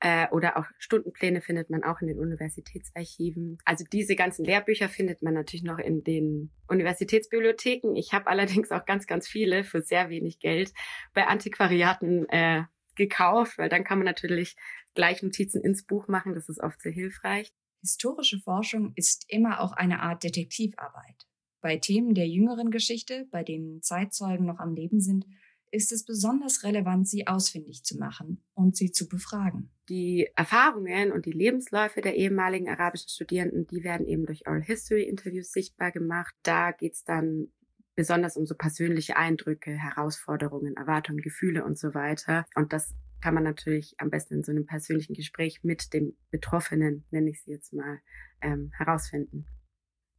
äh, 0.02 0.28
oder 0.30 0.58
auch 0.58 0.66
Stundenpläne 0.78 1.42
findet 1.42 1.70
man 1.70 1.84
auch 1.84 2.02
in 2.02 2.08
den 2.08 2.20
Universitätsarchiven. 2.20 3.58
Also 3.66 3.84
diese 3.92 4.16
ganzen 4.16 4.46
Lehrbücher 4.46 4.88
findet 4.88 5.22
man 5.22 5.34
natürlich 5.34 5.64
noch 5.64 5.78
in 5.78 6.04
den 6.04 6.52
Universitätsbibliotheken. 6.68 7.96
Ich 7.96 8.14
habe 8.14 8.28
allerdings 8.28 8.72
auch 8.72 8.86
ganz, 8.86 9.08
ganz 9.08 9.28
viele 9.28 9.64
für 9.64 9.82
sehr 9.82 10.10
wenig 10.10 10.40
Geld 10.40 10.74
bei 11.14 11.28
Antiquariaten 11.28 12.28
äh, 12.30 12.64
gekauft, 12.96 13.58
weil 13.58 13.70
dann 13.70 13.84
kann 13.84 13.98
man 13.98 14.06
natürlich 14.06 14.56
gleich 14.94 15.22
Notizen 15.22 15.62
ins 15.62 15.86
Buch 15.86 16.08
machen. 16.08 16.34
Das 16.34 16.50
ist 16.50 16.62
oft 16.62 16.82
sehr 16.82 16.92
hilfreich. 16.92 17.52
Historische 17.82 18.40
Forschung 18.40 18.94
ist 18.96 19.26
immer 19.28 19.62
auch 19.62 19.72
eine 19.74 20.02
Art 20.02 20.24
Detektivarbeit. 20.24 21.26
Bei 21.62 21.78
Themen 21.78 22.14
der 22.14 22.28
jüngeren 22.28 22.72
Geschichte, 22.72 23.28
bei 23.32 23.44
denen 23.44 23.82
Zeitzeugen 23.82 24.46
noch 24.46 24.60
am 24.60 24.76
Leben 24.76 25.02
sind, 25.02 25.26
ist 25.72 25.92
es 25.92 26.06
besonders 26.06 26.64
relevant, 26.64 27.08
sie 27.08 27.28
ausfindig 27.28 27.84
zu 27.84 27.98
machen 27.98 28.44
und 28.54 28.76
sie 28.76 28.92
zu 28.92 29.08
befragen. 29.08 29.70
Die 29.88 30.30
Erfahrungen 30.36 31.12
und 31.12 31.26
die 31.26 31.32
Lebensläufe 31.32 32.02
der 32.02 32.16
ehemaligen 32.16 32.70
arabischen 32.70 33.10
Studierenden, 33.10 33.68
die 33.68 33.84
werden 33.84 34.08
eben 34.08 34.26
durch 34.26 34.48
Oral 34.48 34.64
History 34.64 35.04
Interviews 35.04 35.52
sichtbar 35.52 35.92
gemacht. 35.92 36.34
Da 36.44 36.72
geht's 36.72 37.04
dann 37.04 37.50
besonders 37.96 38.38
um 38.38 38.46
so 38.46 38.56
persönliche 38.56 39.18
Eindrücke, 39.18 39.72
Herausforderungen, 39.72 40.78
Erwartungen, 40.78 41.22
Gefühle 41.22 41.66
und 41.66 41.78
so 41.78 41.94
weiter. 41.94 42.46
Und 42.56 42.72
das 42.72 42.96
kann 43.22 43.34
man 43.34 43.44
natürlich 43.44 43.96
am 43.98 44.10
besten 44.10 44.36
in 44.36 44.44
so 44.44 44.52
einem 44.52 44.66
persönlichen 44.66 45.14
Gespräch 45.14 45.64
mit 45.64 45.94
dem 45.94 46.16
Betroffenen, 46.32 47.04
nenne 47.12 47.30
ich 47.30 47.42
sie 47.44 47.52
jetzt 47.52 47.74
mal, 47.74 48.00
ähm, 48.42 48.72
herausfinden. 48.78 49.46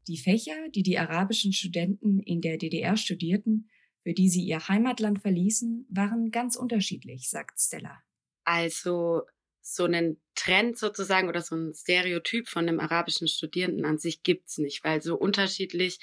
Die 0.09 0.19
Fächer, 0.19 0.69
die 0.75 0.83
die 0.83 0.99
arabischen 0.99 1.52
Studenten 1.52 2.21
in 2.21 2.40
der 2.40 2.59
DDR 2.59 2.97
studierten, 2.97 3.71
für 4.11 4.14
die 4.14 4.29
sie 4.29 4.43
ihr 4.43 4.67
Heimatland 4.67 5.23
verließen, 5.23 5.87
waren 5.88 6.33
ganz 6.33 6.57
unterschiedlich, 6.57 7.31
sagt 7.31 7.61
Stella. 7.61 8.02
Also 8.43 9.23
so 9.62 9.85
einen 9.85 10.21
Trend 10.35 10.76
sozusagen 10.76 11.29
oder 11.29 11.43
so 11.43 11.55
ein 11.55 11.73
Stereotyp 11.73 12.49
von 12.49 12.69
einem 12.69 12.81
arabischen 12.81 13.29
Studierenden 13.29 13.85
an 13.85 13.99
sich 13.99 14.25
gibt's 14.25 14.59
nicht, 14.59 14.83
weil 14.83 15.00
so 15.00 15.14
unterschiedlich 15.14 16.00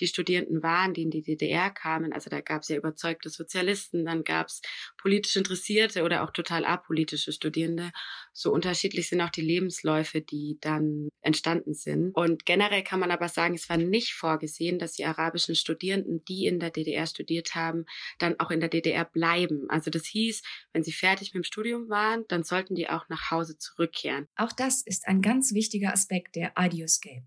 die 0.00 0.06
Studierenden 0.06 0.62
waren, 0.62 0.94
die 0.94 1.02
in 1.02 1.10
die 1.10 1.22
DDR 1.22 1.70
kamen. 1.70 2.12
Also 2.12 2.30
da 2.30 2.40
gab 2.40 2.62
es 2.62 2.68
ja 2.68 2.76
überzeugte 2.76 3.30
Sozialisten, 3.30 4.04
dann 4.04 4.24
gab 4.24 4.48
es 4.48 4.60
politisch 4.96 5.36
Interessierte 5.36 6.02
oder 6.02 6.24
auch 6.24 6.30
total 6.30 6.64
apolitische 6.64 7.32
Studierende. 7.32 7.92
So 8.32 8.52
unterschiedlich 8.52 9.08
sind 9.08 9.20
auch 9.20 9.30
die 9.30 9.42
Lebensläufe, 9.42 10.20
die 10.20 10.58
dann 10.60 11.08
entstanden 11.22 11.74
sind. 11.74 12.12
Und 12.14 12.46
generell 12.46 12.82
kann 12.82 13.00
man 13.00 13.10
aber 13.10 13.28
sagen, 13.28 13.54
es 13.54 13.68
war 13.68 13.76
nicht 13.76 14.14
vorgesehen, 14.14 14.78
dass 14.78 14.92
die 14.92 15.04
arabischen 15.04 15.54
Studierenden, 15.54 16.24
die 16.24 16.46
in 16.46 16.60
der 16.60 16.70
DDR 16.70 17.06
studiert 17.06 17.54
haben, 17.54 17.86
dann 18.18 18.38
auch 18.40 18.50
in 18.50 18.60
der 18.60 18.68
DDR 18.68 19.04
bleiben. 19.04 19.68
Also 19.68 19.90
das 19.90 20.06
hieß, 20.06 20.42
wenn 20.72 20.82
sie 20.82 20.92
fertig 20.92 21.34
mit 21.34 21.44
dem 21.44 21.46
Studium 21.46 21.88
waren, 21.88 22.24
dann 22.28 22.42
sollten 22.42 22.74
die 22.74 22.88
auch 22.88 23.08
nach 23.08 23.30
Hause 23.30 23.58
zurückkehren. 23.58 24.26
Auch 24.36 24.52
das 24.52 24.82
ist 24.82 25.06
ein 25.06 25.22
ganz 25.22 25.54
wichtiger 25.54 25.92
Aspekt 25.92 26.36
der 26.36 26.52
Ideoscape. 26.58 27.24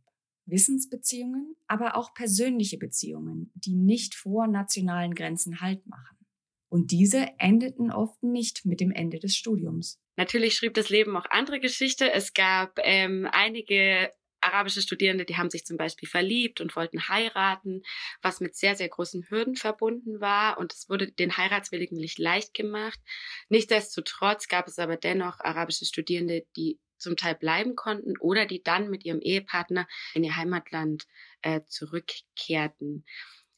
Wissensbeziehungen, 0.48 1.56
aber 1.68 1.96
auch 1.96 2.14
persönliche 2.14 2.78
Beziehungen, 2.78 3.52
die 3.56 3.76
nicht 3.76 4.16
vor 4.16 4.48
nationalen 4.48 5.14
Grenzen 5.14 5.62
Halt 5.62 5.86
machen. 5.88 6.18
Und 6.70 6.92
diese 6.92 7.28
endeten 7.38 7.92
oft 7.92 8.22
nicht 8.24 8.66
mit 8.66 8.82
dem 8.82 8.92
Ende 8.92 9.20
des 9.20 9.36
Studiums. 9.36 10.00
Natürlich 10.18 10.56
schrieb 10.56 10.74
das 10.74 10.90
Leben 10.90 11.16
auch 11.16 11.26
andere 11.30 11.60
Geschichte. 11.60 12.12
Es 12.12 12.34
gab 12.34 12.80
ähm, 12.84 13.28
einige 13.32 14.12
arabische 14.42 14.82
Studierende, 14.82 15.26
die 15.26 15.38
haben 15.38 15.50
sich 15.50 15.66
zum 15.66 15.78
Beispiel 15.78 16.08
verliebt 16.08 16.62
und 16.62 16.76
wollten 16.76 17.08
heiraten, 17.08 17.84
was 18.22 18.40
mit 18.40 18.56
sehr, 18.56 18.76
sehr 18.76 18.90
großen 18.90 19.30
Hürden 19.30 19.56
verbunden 19.56 20.20
war. 20.20 20.58
Und 20.58 20.74
es 20.74 20.90
wurde 20.90 21.12
den 21.12 21.38
Heiratswilligen 21.38 21.98
nicht 21.98 22.20
leicht 22.20 22.54
gemacht. 22.54 23.00
Nichtsdestotrotz 23.50 24.48
gab 24.48 24.68
es 24.68 24.80
aber 24.80 24.98
dennoch 24.98 25.40
arabische 25.40 25.86
Studierende, 25.86 26.46
die 26.56 26.80
zum 26.98 27.16
Teil 27.16 27.36
bleiben 27.36 27.76
konnten 27.76 28.18
oder 28.18 28.46
die 28.46 28.64
dann 28.64 28.90
mit 28.90 29.06
ihrem 29.06 29.22
Ehepartner 29.22 29.88
in 30.14 30.24
ihr 30.24 30.36
Heimatland 30.36 31.08
äh, 31.42 31.62
zurückkehrten. 31.68 33.06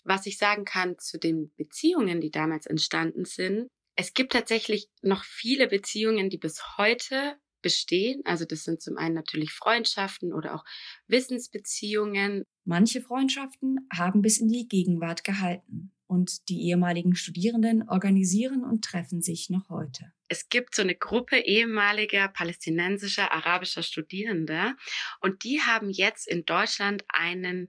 Was 0.04 0.26
ich 0.26 0.38
sagen 0.38 0.66
kann 0.66 0.98
zu 0.98 1.20
den 1.20 1.54
Beziehungen, 1.56 2.22
die 2.22 2.32
damals 2.32 2.66
entstanden 2.66 3.26
sind, 3.26 3.68
es 3.96 4.14
gibt 4.14 4.32
tatsächlich 4.32 4.90
noch 5.02 5.24
viele 5.24 5.68
Beziehungen, 5.68 6.30
die 6.30 6.38
bis 6.38 6.78
heute 6.78 7.38
bestehen. 7.62 8.22
Also 8.24 8.46
das 8.46 8.64
sind 8.64 8.82
zum 8.82 8.98
einen 8.98 9.14
natürlich 9.14 9.52
Freundschaften 9.52 10.34
oder 10.34 10.56
auch 10.56 10.64
Wissensbeziehungen. 11.08 12.46
Manche 12.64 13.02
Freundschaften 13.02 13.90
haben 13.94 14.22
bis 14.22 14.38
in 14.38 14.48
die 14.48 14.70
Gegenwart 14.70 15.26
gehalten 15.26 15.92
und 16.10 16.50
die 16.50 16.64
ehemaligen 16.68 17.16
Studierenden 17.16 17.88
organisieren 17.88 18.64
und 18.64 18.84
treffen 18.84 19.22
sich 19.22 19.52
noch 19.52 19.70
heute. 19.70 20.12
Es 20.28 20.50
gibt 20.50 20.74
so 20.74 20.82
eine 20.82 20.96
Gruppe 20.96 21.38
ehemaliger 21.38 22.28
palästinensischer, 22.28 23.32
arabischer 23.32 23.84
Studierender 23.84 24.76
und 25.22 25.44
die 25.44 25.62
haben 25.62 25.92
jetzt 25.92 26.28
in 26.28 26.46
Deutschland 26.46 27.06
einen 27.10 27.68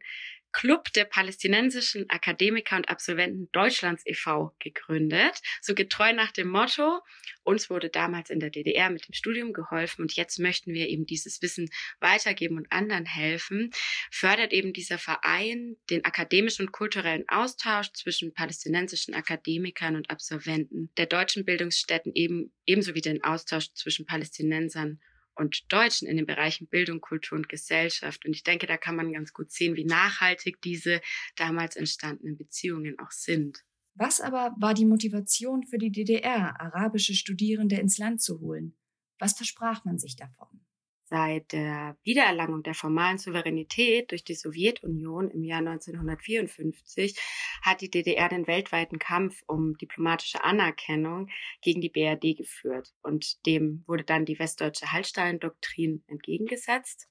Club 0.53 0.93
der 0.93 1.05
palästinensischen 1.05 2.09
Akademiker 2.11 2.77
und 2.77 2.89
Absolventen 2.89 3.51
Deutschlands 3.53 4.03
e.V. 4.07 4.55
gegründet. 4.59 5.41
So 5.61 5.75
getreu 5.75 6.13
nach 6.13 6.33
dem 6.33 6.49
Motto, 6.49 7.01
uns 7.43 7.71
wurde 7.71 7.89
damals 7.89 8.31
in 8.31 8.41
der 8.41 8.51
DDR 8.51 8.91
mit 8.91 9.07
dem 9.07 9.15
Studium 9.15 9.53
geholfen 9.53 10.03
und 10.03 10.15
jetzt 10.15 10.39
möchten 10.39 10.73
wir 10.73 10.89
eben 10.89 11.07
dieses 11.07 11.43
Wissen 11.43 11.71
weitergeben 12.01 12.57
und 12.59 12.71
anderen 12.71 13.07
helfen, 13.07 13.71
fördert 14.11 14.53
eben 14.53 14.73
dieser 14.73 14.99
Verein 14.99 15.77
den 15.89 16.05
akademischen 16.05 16.67
und 16.67 16.73
kulturellen 16.73 17.29
Austausch 17.29 17.93
zwischen 17.93 18.35
palästinensischen 18.35 19.15
Akademikern 19.15 19.97
und 19.97 20.11
Absolventen 20.11 20.91
der 20.97 21.07
deutschen 21.07 21.45
Bildungsstätten 21.45 22.13
eben, 22.15 22.53
ebenso 22.67 22.95
wie 22.95 23.01
den 23.01 23.25
Austausch 23.25 23.73
zwischen 23.75 24.07
Palästinensern 24.07 25.01
und 25.41 25.73
Deutschen 25.73 26.07
in 26.07 26.17
den 26.17 26.27
Bereichen 26.27 26.69
Bildung, 26.69 27.01
Kultur 27.01 27.37
und 27.37 27.49
Gesellschaft. 27.49 28.25
Und 28.25 28.33
ich 28.33 28.45
denke, 28.45 28.67
da 28.67 28.77
kann 28.77 28.95
man 28.95 29.13
ganz 29.13 29.33
gut 29.33 29.51
sehen, 29.51 29.75
wie 29.75 29.85
nachhaltig 29.85 30.61
diese 30.63 31.01
damals 31.37 31.77
entstandenen 31.77 32.37
Beziehungen 32.37 32.99
auch 32.99 33.11
sind. 33.11 33.65
Was 33.95 34.21
aber 34.21 34.55
war 34.59 34.75
die 34.75 34.85
Motivation 34.85 35.65
für 35.65 35.79
die 35.79 35.91
DDR, 35.91 36.61
arabische 36.61 37.15
Studierende 37.15 37.77
ins 37.77 37.99
Land 37.99 38.23
zu 38.23 38.41
holen? 38.41 38.77
Was 39.19 39.33
versprach 39.33 39.85
man 39.85 39.99
sich 39.99 40.17
davon? 40.17 40.65
Seit 41.13 41.51
der 41.53 41.97
Wiedererlangung 42.05 42.63
der 42.63 42.75
formalen 42.75 43.19
Souveränität 43.19 44.13
durch 44.13 44.23
die 44.23 44.37
Sowjetunion 44.37 45.29
im 45.29 45.43
Jahr 45.43 45.59
1954 45.59 47.19
hat 47.63 47.81
die 47.81 47.91
DDR 47.91 48.29
den 48.29 48.47
weltweiten 48.47 49.01
Kampf 49.01 49.43
um 49.49 49.77
diplomatische 49.77 50.45
Anerkennung 50.45 51.29
gegen 51.63 51.81
die 51.81 51.89
BRD 51.89 52.37
geführt. 52.37 52.95
Und 53.03 53.45
dem 53.45 53.83
wurde 53.89 54.05
dann 54.05 54.25
die 54.25 54.39
westdeutsche 54.39 54.93
Hallstein-Doktrin 54.93 56.05
entgegengesetzt. 56.07 57.09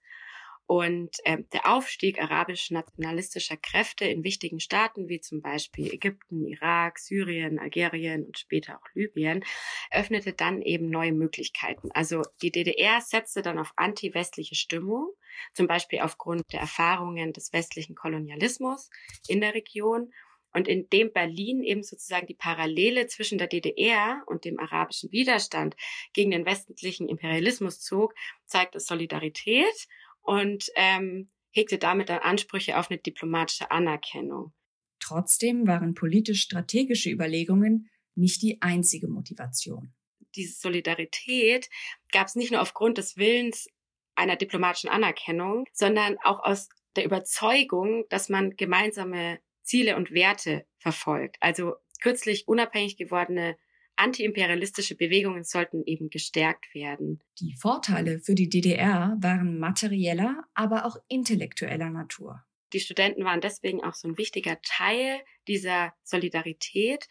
Und 0.70 1.18
äh, 1.24 1.42
der 1.52 1.68
Aufstieg 1.74 2.22
arabisch-nationalistischer 2.22 3.58
Kräfte 3.58 4.06
in 4.06 4.24
wichtigen 4.24 4.60
Staaten 4.60 5.10
wie 5.10 5.20
zum 5.20 5.42
Beispiel 5.42 5.92
Ägypten, 5.92 6.46
Irak, 6.46 7.00
Syrien, 7.00 7.58
Algerien 7.58 8.28
und 8.28 8.38
später 8.38 8.78
auch 8.78 8.86
Libyen 8.94 9.44
öffnete 9.90 10.32
dann 10.32 10.62
eben 10.62 10.92
neue 10.92 11.12
Möglichkeiten. 11.12 11.90
Also 11.94 12.22
die 12.44 12.52
DDR 12.52 13.02
setzte 13.02 13.42
dann 13.42 13.58
auf 13.58 13.74
anti-westliche 13.78 14.54
Stimmung, 14.54 15.10
zum 15.56 15.66
Beispiel 15.66 16.02
aufgrund 16.02 16.54
der 16.54 16.60
Erfahrungen 16.60 17.34
des 17.34 17.52
westlichen 17.52 17.96
Kolonialismus 17.96 18.92
in 19.28 19.42
der 19.42 19.56
Region 19.56 20.14
Und 20.54 20.68
indem 20.68 21.12
Berlin 21.12 21.64
eben 21.64 21.82
sozusagen 21.82 22.28
die 22.28 22.36
Parallele 22.36 23.08
zwischen 23.08 23.40
der 23.40 23.48
DDR 23.48 24.22
und 24.28 24.46
dem 24.46 24.60
arabischen 24.60 25.12
Widerstand 25.12 25.76
gegen 26.14 26.30
den 26.30 26.46
westlichen 26.46 27.10
Imperialismus 27.10 27.82
zog, 27.82 28.14
zeigt 28.46 28.76
es 28.76 28.86
Solidarität 28.86 29.88
und 30.22 30.70
ähm, 30.76 31.30
hegte 31.52 31.78
damit 31.78 32.10
dann 32.10 32.20
Ansprüche 32.20 32.78
auf 32.78 32.90
eine 32.90 33.00
diplomatische 33.00 33.72
Anerkennung. 33.72 34.54
Trotzdem 35.00 35.68
waren 35.68 35.94
politisch-strategische 35.94 37.10
Überlegungen 37.10 37.90
nicht 38.16 38.42
die 38.42 38.62
einzige 38.62 39.08
Motivation. 39.08 39.94
Diese 40.36 40.60
Solidarität 40.60 41.70
gab 42.12 42.28
es 42.28 42.36
nicht 42.36 42.52
nur 42.52 42.62
aufgrund 42.62 42.98
des 42.98 43.18
Willens 43.18 43.68
einer 44.16 44.36
diplomatischen 44.36 44.90
Anerkennung, 44.90 45.66
sondern 45.72 46.18
auch 46.24 46.44
aus 46.44 46.70
der 46.96 47.06
Überzeugung, 47.06 48.04
dass 48.10 48.30
man 48.30 48.56
gemeinsame 48.56 49.40
Ziele 49.64 49.96
und 49.96 50.12
Werte 50.12 50.66
verfolgt. 50.78 51.38
Also 51.40 51.76
kürzlich 52.02 52.48
unabhängig 52.48 52.98
gewordene 52.98 53.58
antiimperialistische 54.00 54.96
Bewegungen 54.96 55.44
sollten 55.44 55.84
eben 55.86 56.10
gestärkt 56.10 56.74
werden. 56.74 57.22
Die 57.40 57.54
Vorteile 57.54 58.20
für 58.20 58.34
die 58.34 58.50
DDR 58.50 59.18
waren 59.20 59.60
materieller, 59.60 60.44
aber 60.54 60.86
auch 60.86 60.96
intellektueller 61.10 61.90
Natur. 61.90 62.44
Die 62.72 62.80
Studenten 62.80 63.26
waren 63.26 63.42
deswegen 63.42 63.84
auch 63.84 63.96
so 63.96 64.08
ein 64.08 64.18
wichtiger 64.18 64.62
Teil 64.62 65.20
dieser 65.48 65.94
Solidarität, 66.04 67.08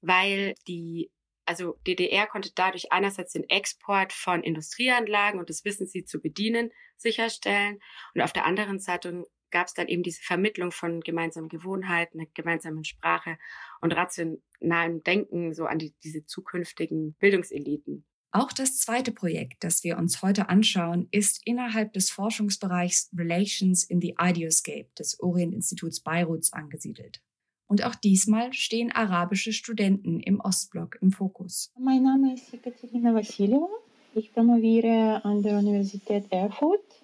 weil 0.00 0.54
die 0.66 1.10
also 1.44 1.78
DDR 1.84 2.28
konnte 2.28 2.52
dadurch 2.54 2.92
einerseits 2.92 3.32
den 3.32 3.48
Export 3.48 4.12
von 4.12 4.44
Industrieanlagen 4.44 5.40
und 5.40 5.50
das 5.50 5.64
Wissen, 5.64 5.86
sie 5.88 6.04
zu 6.04 6.20
bedienen, 6.20 6.70
sicherstellen. 6.96 7.80
Und 8.14 8.20
auf 8.20 8.32
der 8.32 8.46
anderen 8.46 8.78
Seite 8.78 9.26
gab 9.50 9.66
es 9.66 9.74
dann 9.74 9.88
eben 9.88 10.02
diese 10.02 10.22
Vermittlung 10.22 10.72
von 10.72 11.00
gemeinsamen 11.00 11.48
Gewohnheiten, 11.48 12.20
einer 12.20 12.28
gemeinsamen 12.34 12.84
Sprache 12.84 13.38
und 13.80 13.92
rationalem 13.92 15.02
Denken 15.04 15.54
so 15.54 15.66
an 15.66 15.78
die, 15.78 15.94
diese 16.02 16.24
zukünftigen 16.26 17.14
Bildungseliten. 17.14 18.04
Auch 18.32 18.52
das 18.52 18.78
zweite 18.78 19.10
Projekt, 19.10 19.64
das 19.64 19.82
wir 19.82 19.98
uns 19.98 20.22
heute 20.22 20.48
anschauen, 20.48 21.08
ist 21.10 21.40
innerhalb 21.44 21.92
des 21.94 22.10
Forschungsbereichs 22.10 23.10
Relations 23.16 23.82
in 23.82 24.00
the 24.00 24.14
Ideoscape 24.20 24.86
des 24.96 25.18
Orient-Instituts 25.18 26.00
Beiruts 26.00 26.52
angesiedelt. 26.52 27.20
Und 27.66 27.84
auch 27.84 27.96
diesmal 27.96 28.52
stehen 28.52 28.92
arabische 28.92 29.52
Studenten 29.52 30.20
im 30.20 30.40
Ostblock 30.40 30.98
im 31.00 31.10
Fokus. 31.10 31.72
Mein 31.78 32.04
Name 32.04 32.34
ist 32.34 32.52
Ekaterina 32.54 33.14
Vassiljeva. 33.14 33.68
Ich 34.14 34.32
promoviere 34.32 35.24
an 35.24 35.42
der 35.42 35.58
Universität 35.58 36.24
Erfurt 36.30 36.99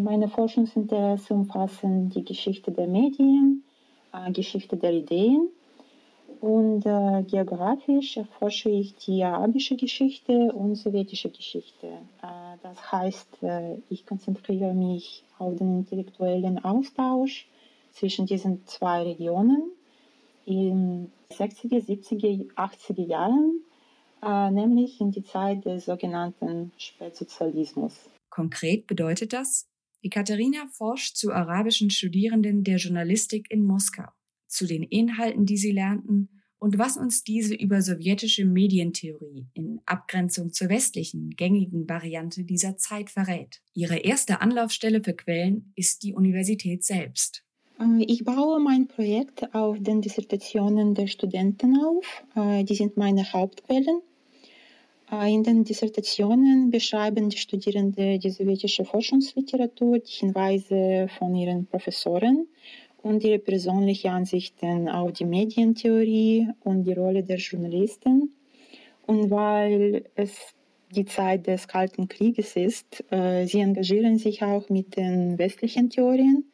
meine 0.00 0.28
Forschungsinteressen 0.28 1.36
umfassen 1.36 2.10
die 2.10 2.24
Geschichte 2.24 2.72
der 2.72 2.88
Medien, 2.88 3.62
äh, 4.12 4.32
Geschichte 4.32 4.76
der 4.76 4.92
Ideen 4.92 5.48
und 6.40 6.84
äh, 6.86 7.22
geografisch 7.22 8.16
erforsche 8.16 8.68
ich 8.70 8.96
die 8.96 9.22
arabische 9.22 9.76
Geschichte 9.76 10.52
und 10.52 10.74
sowjetische 10.74 11.30
Geschichte. 11.30 11.88
das 12.62 12.92
heißt, 12.92 13.38
ich 13.88 14.06
konzentriere 14.06 14.74
mich 14.74 15.24
auf 15.38 15.56
den 15.56 15.78
intellektuellen 15.80 16.64
Austausch 16.64 17.48
zwischen 17.92 18.26
diesen 18.26 18.66
zwei 18.66 19.02
Regionen 19.02 19.70
in 20.46 21.10
60er, 21.30 21.84
70er, 21.84 22.54
80er 22.54 23.06
Jahren, 23.06 23.60
nämlich 24.54 25.00
in 25.00 25.10
die 25.10 25.24
Zeit 25.24 25.64
des 25.64 25.86
sogenannten 25.86 26.72
Spätsozialismus. 26.76 28.08
Konkret 28.30 28.86
bedeutet 28.86 29.32
das, 29.32 29.68
Ekaterina 30.02 30.66
forscht 30.72 31.16
zu 31.16 31.32
arabischen 31.32 31.90
Studierenden 31.90 32.64
der 32.64 32.78
Journalistik 32.78 33.50
in 33.50 33.64
Moskau, 33.64 34.08
zu 34.46 34.66
den 34.66 34.82
Inhalten, 34.82 35.44
die 35.44 35.58
sie 35.58 35.72
lernten 35.72 36.40
und 36.60 36.78
was 36.78 36.96
uns 36.96 37.24
diese 37.24 37.54
über 37.54 37.82
sowjetische 37.82 38.44
Medientheorie 38.44 39.48
in 39.54 39.80
Abgrenzung 39.86 40.52
zur 40.52 40.68
westlichen, 40.68 41.30
gängigen 41.30 41.88
Variante 41.88 42.44
dieser 42.44 42.76
Zeit 42.76 43.10
verrät. 43.10 43.62
Ihre 43.74 43.96
erste 43.96 44.40
Anlaufstelle 44.40 45.02
für 45.02 45.14
Quellen 45.14 45.72
ist 45.74 46.02
die 46.02 46.14
Universität 46.14 46.84
selbst. 46.84 47.44
Äh, 47.80 48.04
ich 48.04 48.24
baue 48.24 48.60
mein 48.60 48.88
Projekt 48.88 49.54
auf 49.54 49.78
den 49.80 50.02
Dissertationen 50.02 50.94
der 50.94 51.06
Studenten 51.06 51.78
auf. 51.78 52.24
Äh, 52.36 52.64
die 52.64 52.74
sind 52.74 52.96
meine 52.96 53.32
Hauptquellen. 53.32 54.02
In 55.12 55.42
den 55.42 55.64
Dissertationen 55.64 56.70
beschreiben 56.70 57.30
die 57.30 57.36
Studierenden 57.36 58.20
die 58.20 58.30
sowjetische 58.30 58.84
Forschungsliteratur, 58.84 59.98
die 59.98 60.12
Hinweise 60.12 61.08
von 61.18 61.34
ihren 61.34 61.66
Professoren 61.66 62.46
und 63.02 63.24
ihre 63.24 63.40
persönlichen 63.40 64.12
Ansichten 64.12 64.88
auf 64.88 65.12
die 65.14 65.24
Medientheorie 65.24 66.48
und 66.60 66.84
die 66.84 66.92
Rolle 66.92 67.24
der 67.24 67.38
Journalisten. 67.38 68.36
Und 69.04 69.32
weil 69.32 70.04
es 70.14 70.54
die 70.94 71.06
Zeit 71.06 71.48
des 71.48 71.66
Kalten 71.66 72.06
Krieges 72.06 72.54
ist, 72.54 73.02
sie 73.10 73.60
engagieren 73.60 74.16
sich 74.16 74.44
auch 74.44 74.68
mit 74.68 74.96
den 74.96 75.38
westlichen 75.38 75.90
Theorien, 75.90 76.44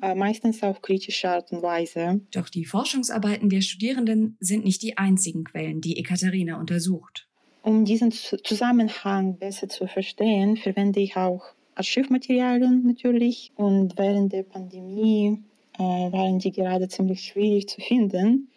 meistens 0.00 0.64
auf 0.64 0.82
kritische 0.82 1.30
Art 1.30 1.52
und 1.52 1.62
Weise. 1.62 2.20
Doch 2.32 2.48
die 2.48 2.64
Forschungsarbeiten 2.64 3.48
der 3.50 3.60
Studierenden 3.60 4.36
sind 4.40 4.64
nicht 4.64 4.82
die 4.82 4.98
einzigen 4.98 5.44
Quellen, 5.44 5.80
die 5.80 5.96
Ekaterina 5.96 6.58
untersucht. 6.58 7.28
Um 7.62 7.84
diesen 7.84 8.10
Zusammenhang 8.10 9.36
besser 9.36 9.68
zu 9.68 9.86
verstehen, 9.86 10.56
verwende 10.56 11.00
ich 11.00 11.16
auch 11.16 11.44
Archivmaterialien 11.74 12.86
natürlich. 12.86 13.52
Und 13.56 13.98
während 13.98 14.32
der 14.32 14.44
Pandemie 14.44 15.42
äh, 15.78 15.82
waren 15.82 16.38
die 16.38 16.52
gerade 16.52 16.88
ziemlich 16.88 17.22
schwierig 17.22 17.68
zu 17.68 17.80
finden. 17.80 18.48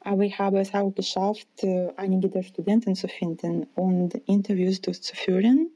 Aber 0.00 0.22
ich 0.22 0.38
habe 0.38 0.60
es 0.60 0.72
auch 0.74 0.90
geschafft, 0.92 1.48
äh, 1.62 1.88
einige 1.96 2.28
der 2.28 2.44
Studenten 2.44 2.94
zu 2.94 3.08
finden 3.08 3.66
und 3.74 4.14
Interviews 4.26 4.80
durchzuführen. 4.80 5.70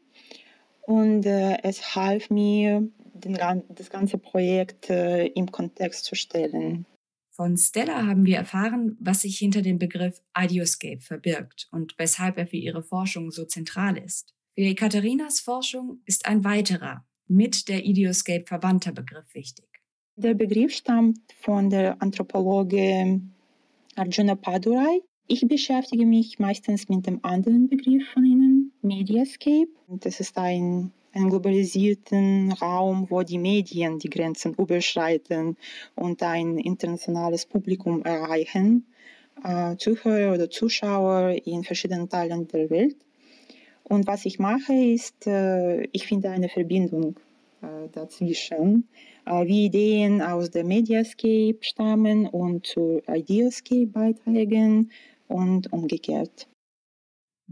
Und 0.82 1.26
äh, 1.26 1.58
es 1.62 1.96
half 1.96 2.30
mir, 2.30 2.88
den, 3.14 3.38
das 3.68 3.90
ganze 3.90 4.18
Projekt 4.18 4.90
äh, 4.90 5.26
im 5.26 5.50
Kontext 5.50 6.04
zu 6.04 6.14
stellen. 6.14 6.86
Von 7.40 7.56
Stella 7.56 8.06
haben 8.06 8.26
wir 8.26 8.36
erfahren, 8.36 8.98
was 9.00 9.22
sich 9.22 9.38
hinter 9.38 9.62
dem 9.62 9.78
Begriff 9.78 10.20
Ideoscape 10.38 11.00
verbirgt 11.00 11.68
und 11.72 11.94
weshalb 11.96 12.36
er 12.36 12.46
für 12.46 12.58
ihre 12.58 12.82
Forschung 12.82 13.30
so 13.30 13.46
zentral 13.46 13.96
ist. 13.96 14.34
Für 14.54 14.60
Ekaterinas 14.60 15.40
Forschung 15.40 16.02
ist 16.04 16.26
ein 16.26 16.44
weiterer, 16.44 17.02
mit 17.28 17.70
der 17.70 17.86
Ideoscape 17.86 18.44
verwandter 18.44 18.92
Begriff 18.92 19.34
wichtig. 19.34 19.64
Der 20.16 20.34
Begriff 20.34 20.74
stammt 20.74 21.18
von 21.40 21.70
der 21.70 22.02
Anthropologe 22.02 23.22
Arjuna 23.96 24.34
Padurai. 24.34 25.00
Ich 25.26 25.40
beschäftige 25.48 26.04
mich 26.04 26.38
meistens 26.38 26.90
mit 26.90 27.06
dem 27.06 27.24
anderen 27.24 27.70
Begriff 27.70 28.06
von 28.12 28.26
ihnen, 28.26 28.74
Mediascape. 28.82 29.70
Das 29.88 30.20
ist 30.20 30.36
ein 30.36 30.92
einen 31.12 31.30
globalisierten 31.30 32.52
Raum, 32.52 33.06
wo 33.10 33.22
die 33.22 33.38
Medien 33.38 33.98
die 33.98 34.10
Grenzen 34.10 34.54
überschreiten 34.54 35.56
und 35.94 36.22
ein 36.22 36.58
internationales 36.58 37.46
Publikum 37.46 38.02
erreichen, 38.02 38.86
äh, 39.44 39.76
Zuhörer 39.76 40.34
oder 40.34 40.50
Zuschauer 40.50 41.36
in 41.44 41.64
verschiedenen 41.64 42.08
Teilen 42.08 42.46
der 42.48 42.70
Welt. 42.70 42.96
Und 43.84 44.06
was 44.06 44.24
ich 44.24 44.38
mache, 44.38 44.72
ist, 44.72 45.26
äh, 45.26 45.82
ich 45.92 46.06
finde 46.06 46.30
eine 46.30 46.48
Verbindung 46.48 47.16
äh, 47.62 47.88
dazwischen, 47.90 48.88
äh, 49.26 49.46
wie 49.46 49.66
Ideen 49.66 50.22
aus 50.22 50.50
der 50.50 50.64
Mediascape 50.64 51.58
stammen 51.60 52.26
und 52.26 52.66
zur 52.66 53.02
Ideascape 53.08 53.86
beitragen 53.86 54.90
und 55.26 55.72
umgekehrt. 55.72 56.49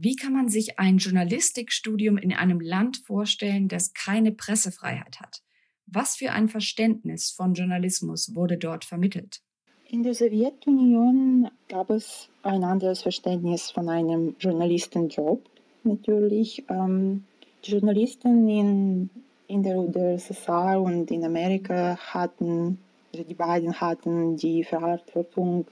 Wie 0.00 0.14
kann 0.14 0.32
man 0.32 0.48
sich 0.48 0.78
ein 0.78 0.98
Journalistikstudium 0.98 2.18
in 2.18 2.32
einem 2.32 2.60
Land 2.60 2.98
vorstellen, 2.98 3.66
das 3.66 3.94
keine 3.94 4.30
Pressefreiheit 4.30 5.18
hat? 5.18 5.42
Was 5.86 6.14
für 6.14 6.30
ein 6.30 6.48
Verständnis 6.48 7.32
von 7.32 7.54
Journalismus 7.54 8.32
wurde 8.32 8.58
dort 8.58 8.84
vermittelt? 8.84 9.40
In 9.88 10.04
der 10.04 10.14
Sowjetunion 10.14 11.50
gab 11.68 11.90
es 11.90 12.28
ein 12.44 12.62
anderes 12.62 13.02
Verständnis 13.02 13.72
von 13.72 13.88
einem 13.88 14.36
Journalistenjob. 14.38 15.42
Natürlich, 15.82 16.62
ähm, 16.68 17.24
Journalisten 17.64 18.48
in, 18.48 19.10
in 19.48 19.64
der 19.64 19.78
UdSSR 19.78 20.80
und 20.80 21.10
in 21.10 21.24
Amerika 21.24 21.96
hatten, 21.96 22.78
also 23.12 23.24
die 23.24 23.34
beiden 23.34 23.80
hatten 23.80 24.36
die 24.36 24.62
Verantwortung 24.62 25.66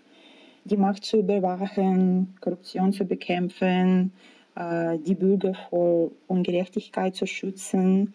die 0.66 0.76
Macht 0.76 1.04
zu 1.04 1.18
überwachen, 1.18 2.34
Korruption 2.40 2.92
zu 2.92 3.04
bekämpfen, 3.04 4.12
äh, 4.56 4.98
die 4.98 5.14
Bürger 5.14 5.54
vor 5.70 6.10
Ungerechtigkeit 6.26 7.14
zu 7.14 7.26
schützen. 7.26 8.14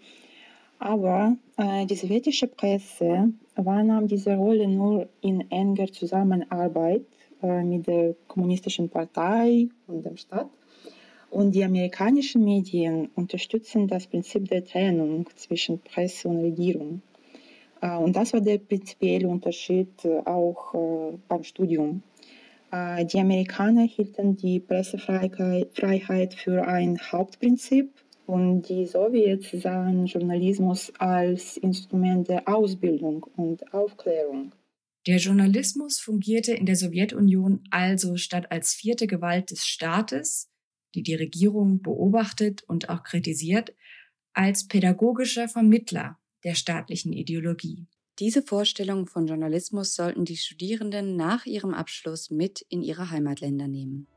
Aber 0.80 1.38
äh, 1.58 1.86
die 1.86 1.96
sowjetische 1.96 2.48
Presse 2.48 3.30
wahrnahm 3.56 4.08
diese 4.08 4.36
Rolle 4.36 4.68
nur 4.68 5.08
in 5.22 5.50
enger 5.50 5.92
Zusammenarbeit 5.92 7.06
äh, 7.42 7.64
mit 7.64 7.88
der 7.88 8.16
kommunistischen 8.28 8.90
Partei 8.90 9.70
und 9.88 10.06
dem 10.06 10.18
Staat. 10.18 10.50
Und 11.30 11.56
die 11.56 11.64
amerikanischen 11.64 12.44
Medien 12.44 13.10
unterstützen 13.16 13.88
das 13.88 14.08
Prinzip 14.08 14.50
der 14.50 14.66
Trennung 14.66 15.30
zwischen 15.36 15.80
Presse 15.80 16.28
und 16.28 16.42
Regierung. 16.42 17.02
Und 17.80 18.16
das 18.18 18.34
war 18.34 18.42
der 18.42 18.58
prinzipielle 18.58 19.28
Unterschied 19.28 20.06
auch 20.26 20.76
beim 21.30 21.44
Studium. 21.44 22.04
Die 22.72 23.20
Amerikaner 23.20 23.84
hielten 23.84 24.38
die 24.38 24.62
Pressefreiheit 24.62 26.34
für 26.34 26.66
ein 26.66 26.98
Hauptprinzip 27.12 27.94
und 28.26 28.70
die 28.70 28.86
Sowjets 28.86 29.52
sahen 29.52 30.06
Journalismus 30.06 30.94
als 30.98 31.58
Instrument 31.58 32.30
der 32.30 32.48
Ausbildung 32.48 33.24
und 33.36 33.74
Aufklärung. 33.74 34.54
Der 35.06 35.18
Journalismus 35.18 36.00
fungierte 36.00 36.54
in 36.54 36.66
der 36.66 36.78
Sowjetunion 36.78 37.62
also 37.72 38.16
statt 38.16 38.52
als 38.52 38.74
vierte 38.74 39.06
Gewalt 39.06 39.52
des 39.52 39.66
Staates, 39.66 40.50
die 40.96 41.04
die 41.04 41.16
Regierung 41.16 41.82
beobachtet 41.82 42.64
und 42.68 42.90
auch 42.90 43.04
kritisiert, 43.04 43.74
als 44.34 44.68
pädagogischer 44.68 45.50
Vermittler 45.50 46.20
der 46.46 46.56
staatlichen 46.56 47.12
Ideologie. 47.12 47.88
Diese 48.20 48.44
Vorstellung 48.44 49.08
von 49.08 49.26
Journalismus 49.26 49.96
sollten 49.96 50.26
die 50.26 50.38
Studierenden 50.38 51.16
nach 51.16 51.46
ihrem 51.46 51.74
Abschluss 51.74 52.30
mit 52.30 52.66
in 52.70 52.82
ihre 52.82 53.10
Heimatländer 53.10 53.68
nehmen. 53.68 54.08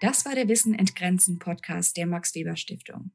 Das 0.00 0.24
war 0.26 0.34
der 0.34 0.48
Wissen 0.48 0.74
entgrenzen 0.74 1.38
Podcast 1.38 1.96
der 1.96 2.06
Max 2.06 2.34
Weber 2.34 2.56
Stiftung. 2.56 3.12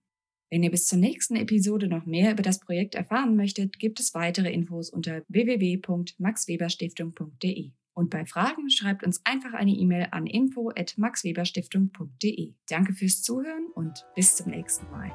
Wenn 0.49 0.63
ihr 0.63 0.71
bis 0.71 0.87
zur 0.87 0.97
nächsten 0.97 1.35
Episode 1.37 1.87
noch 1.87 2.05
mehr 2.05 2.33
über 2.33 2.43
das 2.43 2.59
Projekt 2.59 2.95
erfahren 2.95 3.37
möchtet, 3.37 3.79
gibt 3.79 4.01
es 4.01 4.13
weitere 4.13 4.51
Infos 4.51 4.89
unter 4.89 5.23
www.maxweberstiftung.de. 5.29 7.71
Und 7.93 8.09
bei 8.09 8.25
Fragen 8.25 8.69
schreibt 8.69 9.03
uns 9.03 9.19
einfach 9.25 9.51
eine 9.53 9.71
E-Mail 9.71 10.07
an 10.11 10.27
info@maxweberstiftung.de. 10.27 12.53
Danke 12.67 12.93
fürs 12.93 13.21
Zuhören 13.21 13.67
und 13.75 14.05
bis 14.15 14.37
zum 14.37 14.51
nächsten 14.51 14.89
Mal. 14.91 15.11